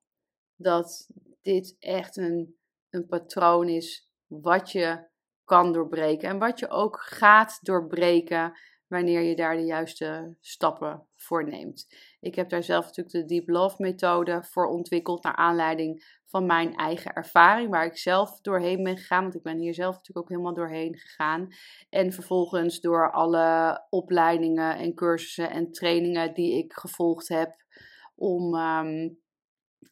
dat 0.57 1.09
dit 1.43 1.77
echt 1.79 2.17
een, 2.17 2.57
een 2.91 3.07
patroon 3.07 3.69
is 3.69 4.10
wat 4.31 4.73
je 4.73 5.09
kan 5.45 5.73
doorbreken 5.73 6.29
en 6.29 6.39
wat 6.39 6.59
je 6.59 6.69
ook 6.69 7.01
gaat 7.01 7.59
doorbreken 7.63 8.53
wanneer 8.87 9.23
je 9.23 9.37
daar 9.37 9.57
de 9.57 9.65
juiste 9.65 10.37
stappen 10.41 11.07
voor 11.17 11.49
neemt. 11.49 11.87
Ik 12.21 12.35
heb 12.35 12.49
daar 12.49 12.63
zelf 12.63 12.85
natuurlijk 12.85 13.17
de 13.17 13.25
Deep 13.35 13.49
Love 13.49 13.75
methode 13.79 14.43
voor 14.43 14.67
ontwikkeld 14.67 15.23
naar 15.23 15.37
aanleiding 15.37 16.19
van 16.27 16.47
mijn 16.47 16.75
eigen 16.75 17.13
ervaring, 17.13 17.71
waar 17.71 17.85
ik 17.85 17.97
zelf 17.97 18.41
doorheen 18.41 18.83
ben 18.83 18.97
gegaan, 18.97 19.23
want 19.23 19.35
ik 19.35 19.43
ben 19.43 19.59
hier 19.59 19.75
zelf 19.75 19.95
natuurlijk 19.95 20.19
ook 20.19 20.29
helemaal 20.29 20.55
doorheen 20.55 20.97
gegaan. 20.97 21.49
En 21.89 22.13
vervolgens 22.13 22.81
door 22.81 23.13
alle 23.13 23.81
opleidingen 23.91 24.77
en 24.77 24.95
cursussen 24.95 25.51
en 25.51 25.73
trainingen 25.73 26.35
die 26.35 26.59
ik 26.59 26.73
gevolgd 26.73 27.29
heb 27.29 27.55
om, 28.15 28.55
um, 28.55 29.21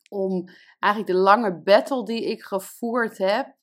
om 0.08 0.48
eigenlijk 0.78 1.12
de 1.12 1.18
lange 1.18 1.62
battle 1.62 2.04
die 2.04 2.24
ik 2.24 2.42
gevoerd 2.42 3.18
heb, 3.18 3.56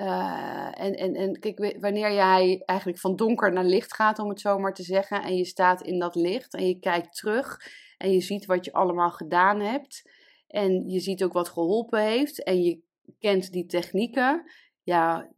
uh, 0.00 0.80
en, 0.80 0.94
en, 0.94 1.14
en 1.14 1.38
kijk, 1.38 1.76
wanneer 1.80 2.12
jij 2.12 2.62
eigenlijk 2.64 2.98
van 2.98 3.16
donker 3.16 3.52
naar 3.52 3.64
licht 3.64 3.94
gaat, 3.94 4.18
om 4.18 4.28
het 4.28 4.40
zo 4.40 4.58
maar 4.58 4.74
te 4.74 4.82
zeggen, 4.82 5.22
en 5.22 5.36
je 5.36 5.44
staat 5.44 5.82
in 5.82 5.98
dat 5.98 6.14
licht 6.14 6.54
en 6.54 6.66
je 6.66 6.78
kijkt 6.78 7.16
terug 7.16 7.58
en 7.96 8.12
je 8.12 8.20
ziet 8.20 8.46
wat 8.46 8.64
je 8.64 8.72
allemaal 8.72 9.10
gedaan 9.10 9.60
hebt 9.60 10.10
en 10.46 10.88
je 10.88 11.00
ziet 11.00 11.24
ook 11.24 11.32
wat 11.32 11.48
geholpen 11.48 12.02
heeft 12.02 12.42
en 12.42 12.62
je 12.62 12.82
kent 13.18 13.52
die 13.52 13.66
technieken, 13.66 14.50
ja, 14.82 15.30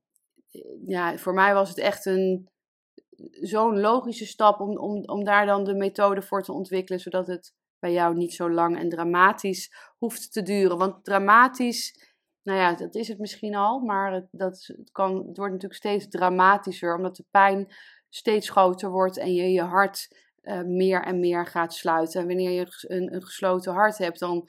ja 0.86 1.16
voor 1.16 1.34
mij 1.34 1.54
was 1.54 1.68
het 1.68 1.78
echt 1.78 2.06
een, 2.06 2.48
zo'n 3.40 3.80
logische 3.80 4.26
stap 4.26 4.60
om, 4.60 4.78
om, 4.78 5.04
om 5.04 5.24
daar 5.24 5.46
dan 5.46 5.64
de 5.64 5.74
methode 5.74 6.22
voor 6.22 6.42
te 6.42 6.52
ontwikkelen, 6.52 7.00
zodat 7.00 7.26
het 7.26 7.54
bij 7.78 7.92
jou 7.92 8.16
niet 8.16 8.34
zo 8.34 8.50
lang 8.50 8.78
en 8.78 8.88
dramatisch 8.88 9.72
hoeft 9.98 10.32
te 10.32 10.42
duren. 10.42 10.78
Want 10.78 11.04
dramatisch 11.04 12.11
nou 12.42 12.58
ja, 12.58 12.74
dat 12.74 12.94
is 12.94 13.08
het 13.08 13.18
misschien 13.18 13.54
al, 13.54 13.80
maar 13.80 14.12
het, 14.12 14.26
dat, 14.30 14.74
kan, 14.92 15.12
wordt 15.12 15.52
natuurlijk 15.52 15.74
steeds 15.74 16.08
dramatischer, 16.08 16.96
omdat 16.96 17.16
de 17.16 17.24
pijn 17.30 17.74
steeds 18.08 18.50
groter 18.50 18.90
wordt 18.90 19.18
en 19.18 19.34
je 19.34 19.52
je 19.52 19.62
hart 19.62 20.16
uh, 20.42 20.62
meer 20.62 21.02
en 21.02 21.20
meer 21.20 21.46
gaat 21.46 21.74
sluiten. 21.74 22.20
En 22.20 22.26
wanneer 22.26 22.50
je 22.50 22.66
een, 22.80 23.14
een 23.14 23.22
gesloten 23.22 23.72
hart 23.72 23.98
hebt, 23.98 24.18
dan 24.18 24.48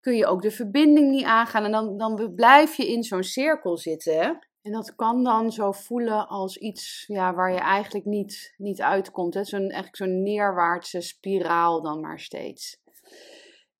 kun 0.00 0.16
je 0.16 0.26
ook 0.26 0.42
de 0.42 0.50
verbinding 0.50 1.10
niet 1.10 1.24
aangaan 1.24 1.64
en 1.64 1.72
dan, 1.72 1.98
dan 1.98 2.34
blijf 2.34 2.74
je 2.74 2.92
in 2.92 3.02
zo'n 3.02 3.22
cirkel 3.22 3.76
zitten. 3.76 4.38
En 4.62 4.72
dat 4.72 4.94
kan 4.94 5.24
dan 5.24 5.52
zo 5.52 5.72
voelen 5.72 6.28
als 6.28 6.56
iets 6.56 7.04
ja, 7.06 7.34
waar 7.34 7.52
je 7.52 7.58
eigenlijk 7.58 8.04
niet, 8.04 8.54
niet 8.56 8.82
uitkomt. 8.82 9.34
Zo'n, 9.42 9.60
eigenlijk 9.60 9.96
zo'n 9.96 10.22
neerwaartse 10.22 11.00
spiraal 11.00 11.82
dan 11.82 12.00
maar 12.00 12.20
steeds. 12.20 12.76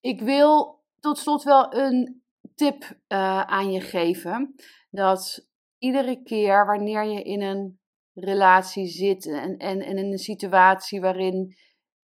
Ik 0.01 0.21
wil 0.21 0.83
tot 1.01 1.19
slot 1.19 1.43
wel 1.43 1.75
een 1.75 2.24
tip 2.55 2.83
uh, 2.83 3.41
aan 3.41 3.73
je 3.73 3.81
geven. 3.81 4.55
Dat 4.91 5.49
iedere 5.79 6.23
keer 6.23 6.67
wanneer 6.67 7.05
je 7.05 7.23
in 7.23 7.43
een 7.43 7.81
relatie 8.13 8.87
zit 8.87 9.27
en, 9.27 9.57
en, 9.57 9.81
en 9.81 9.97
in 9.97 10.13
een 10.13 10.19
situatie 10.19 11.01
waarin 11.01 11.57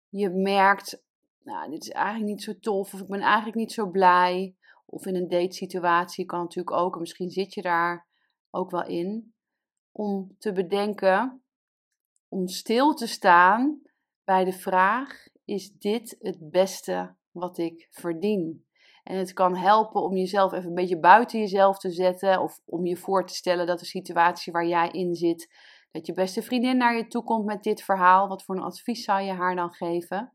je 0.08 0.30
merkt, 0.30 1.04
nou, 1.42 1.70
dit 1.70 1.82
is 1.82 1.90
eigenlijk 1.90 2.30
niet 2.30 2.42
zo 2.42 2.58
tof, 2.58 2.94
of 2.94 3.00
ik 3.00 3.08
ben 3.08 3.20
eigenlijk 3.20 3.56
niet 3.56 3.72
zo 3.72 3.90
blij, 3.90 4.56
of 4.86 5.06
in 5.06 5.16
een 5.16 5.28
datesituatie 5.28 6.24
kan 6.24 6.40
natuurlijk 6.40 6.76
ook, 6.76 6.94
en 6.94 7.00
misschien 7.00 7.30
zit 7.30 7.54
je 7.54 7.62
daar 7.62 8.08
ook 8.50 8.70
wel 8.70 8.86
in, 8.86 9.34
om 9.92 10.34
te 10.38 10.52
bedenken, 10.52 11.44
om 12.28 12.48
stil 12.48 12.94
te 12.94 13.06
staan 13.06 13.82
bij 14.24 14.44
de 14.44 14.52
vraag: 14.52 15.26
is 15.44 15.72
dit 15.72 16.16
het 16.18 16.50
beste 16.50 17.16
wat 17.30 17.58
ik 17.58 17.86
verdien? 17.90 18.65
En 19.06 19.16
het 19.16 19.32
kan 19.32 19.56
helpen 19.56 20.02
om 20.02 20.16
jezelf 20.16 20.52
even 20.52 20.68
een 20.68 20.74
beetje 20.74 20.98
buiten 20.98 21.38
jezelf 21.38 21.78
te 21.78 21.90
zetten. 21.90 22.40
Of 22.40 22.60
om 22.64 22.86
je 22.86 22.96
voor 22.96 23.26
te 23.26 23.34
stellen 23.34 23.66
dat 23.66 23.78
de 23.78 23.84
situatie 23.84 24.52
waar 24.52 24.66
jij 24.66 24.88
in 24.88 25.14
zit, 25.14 25.54
dat 25.90 26.06
je 26.06 26.12
beste 26.12 26.42
vriendin 26.42 26.76
naar 26.76 26.96
je 26.96 27.06
toe 27.06 27.24
komt 27.24 27.44
met 27.44 27.62
dit 27.62 27.82
verhaal. 27.82 28.28
Wat 28.28 28.44
voor 28.44 28.56
een 28.56 28.62
advies 28.62 29.04
zou 29.04 29.22
je 29.22 29.32
haar 29.32 29.56
dan 29.56 29.72
geven? 29.72 30.32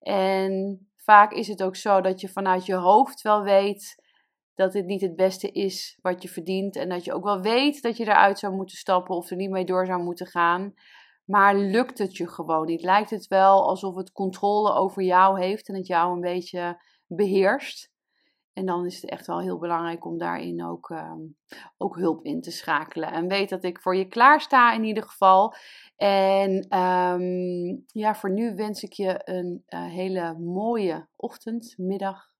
En 0.00 0.86
vaak 0.96 1.32
is 1.32 1.48
het 1.48 1.62
ook 1.62 1.76
zo 1.76 2.00
dat 2.00 2.20
je 2.20 2.28
vanuit 2.28 2.66
je 2.66 2.74
hoofd 2.74 3.22
wel 3.22 3.42
weet 3.42 4.02
dat 4.54 4.72
dit 4.72 4.86
niet 4.86 5.00
het 5.00 5.16
beste 5.16 5.50
is 5.50 5.98
wat 6.02 6.22
je 6.22 6.28
verdient. 6.28 6.76
En 6.76 6.88
dat 6.88 7.04
je 7.04 7.12
ook 7.12 7.24
wel 7.24 7.40
weet 7.40 7.82
dat 7.82 7.96
je 7.96 8.04
eruit 8.04 8.38
zou 8.38 8.54
moeten 8.54 8.76
stappen 8.76 9.16
of 9.16 9.30
er 9.30 9.36
niet 9.36 9.50
mee 9.50 9.64
door 9.64 9.86
zou 9.86 10.02
moeten 10.02 10.26
gaan. 10.26 10.74
Maar 11.24 11.56
lukt 11.56 11.98
het 11.98 12.16
je 12.16 12.28
gewoon 12.28 12.66
niet? 12.66 12.82
Lijkt 12.82 13.10
het 13.10 13.26
wel 13.26 13.68
alsof 13.68 13.94
het 13.94 14.12
controle 14.12 14.72
over 14.72 15.02
jou 15.02 15.40
heeft 15.40 15.68
en 15.68 15.74
het 15.74 15.86
jou 15.86 16.14
een 16.14 16.20
beetje 16.20 16.82
beheerst. 17.16 17.90
En 18.52 18.66
dan 18.66 18.86
is 18.86 19.00
het 19.00 19.10
echt 19.10 19.26
wel 19.26 19.40
heel 19.40 19.58
belangrijk 19.58 20.04
om 20.04 20.18
daarin 20.18 20.64
ook, 20.64 20.90
ehm, 20.90 21.20
ook 21.76 21.96
hulp 21.96 22.24
in 22.24 22.40
te 22.40 22.50
schakelen. 22.50 23.12
En 23.12 23.28
weet 23.28 23.48
dat 23.48 23.64
ik 23.64 23.80
voor 23.80 23.96
je 23.96 24.08
klaar 24.08 24.40
sta 24.40 24.72
in 24.72 24.84
ieder 24.84 25.02
geval. 25.02 25.54
En 25.96 26.66
ehm, 26.68 27.76
ja, 27.86 28.14
voor 28.14 28.30
nu 28.30 28.54
wens 28.54 28.82
ik 28.82 28.92
je 28.92 29.20
een 29.24 29.64
uh, 29.68 29.84
hele 29.84 30.38
mooie 30.38 31.08
ochtend, 31.16 31.74
middag, 31.76 32.32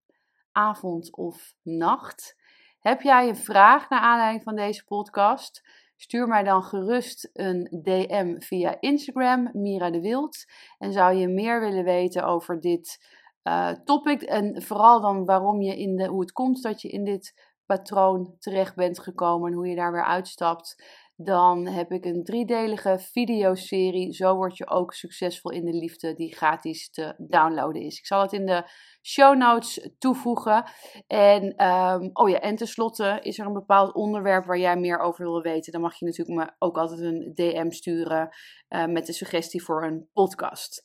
avond 0.53 1.17
of 1.17 1.55
nacht. 1.63 2.37
Heb 2.81 3.01
jij 3.01 3.29
een 3.29 3.37
vraag 3.37 3.89
naar 3.89 4.01
aanleiding 4.01 4.43
van 4.43 4.57
deze 4.57 4.85
podcast? 4.85 5.63
Stuur 5.97 6.29
mij 6.29 6.43
dan 6.43 6.63
gerust 6.63 7.31
een 7.33 7.81
DM 7.83 8.41
via 8.41 8.81
Instagram, 8.81 9.51
Mira 9.53 9.91
de 9.91 10.01
Wild. 10.01 10.45
En 10.79 10.93
zou 10.93 11.15
je 11.15 11.29
meer 11.29 11.61
willen 11.61 11.85
weten 11.85 12.25
over 12.25 12.61
dit 12.61 13.19
uh, 13.45 13.71
topic 13.85 14.23
en 14.23 14.63
vooral 14.63 15.01
dan 15.01 15.25
waarom 15.25 15.63
je 15.63 15.77
in 15.77 15.97
de, 15.97 16.07
hoe 16.07 16.21
het 16.21 16.33
komt 16.33 16.63
dat 16.63 16.83
je 16.83 16.89
in 16.89 17.05
dit 17.05 17.51
patroon 17.67 18.35
terecht 18.39 18.75
bent 18.75 19.01
gekomen 19.01 19.51
en 19.51 19.57
hoe 19.57 19.69
je 19.69 19.77
daar 19.77 19.93
weer 19.93 20.05
uitstapt, 20.05 20.85
dan 21.17 21.67
heb 21.67 21.93
ik 21.93 22.05
een 22.05 22.25
driedelige 22.25 22.99
videoserie. 22.99 24.13
Zo 24.13 24.35
word 24.35 24.57
je 24.57 24.69
ook 24.69 24.95
succesvol 24.95 25.51
in 25.51 25.65
de 25.65 25.73
liefde, 25.73 26.15
die 26.15 26.35
gratis 26.35 26.91
te 26.91 27.15
downloaden 27.19 27.83
is. 27.83 27.99
Ik 27.99 28.07
zal 28.07 28.21
het 28.21 28.33
in 28.33 28.47
de 28.47 28.65
show 29.03 29.37
notes 29.37 29.91
toevoegen. 29.99 30.65
En, 31.07 31.67
um, 31.67 32.11
oh 32.13 32.29
ja, 32.29 32.41
en 32.41 32.57
tenslotte 32.57 33.19
is 33.23 33.39
er 33.39 33.47
een 33.47 33.53
bepaald 33.53 33.95
onderwerp 33.95 34.45
waar 34.45 34.59
jij 34.59 34.77
meer 34.77 34.99
over 34.99 35.25
wil 35.25 35.43
weten. 35.43 35.73
Dan 35.73 35.81
mag 35.81 35.99
je 35.99 36.05
natuurlijk 36.05 36.39
me 36.39 36.55
ook 36.59 36.79
altijd 36.79 37.01
een 37.01 37.33
DM 37.35 37.71
sturen 37.71 38.29
uh, 38.69 38.87
met 38.87 39.07
de 39.07 39.13
suggestie 39.13 39.63
voor 39.63 39.85
een 39.85 40.09
podcast. 40.13 40.83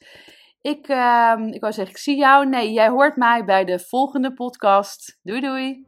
Ik, 0.66 0.88
uh, 0.88 1.34
ik 1.52 1.62
wou 1.62 1.74
zeggen, 1.74 1.96
ik 1.96 1.98
zie 1.98 2.18
jou. 2.18 2.50
Nee, 2.50 2.72
jij 2.72 2.90
hoort 2.90 3.16
mij 3.16 3.46
bij 3.46 3.66
de 3.66 3.80
volgende 3.80 4.34
podcast. 4.34 5.20
Doei 5.24 5.42
doei! 5.42 5.86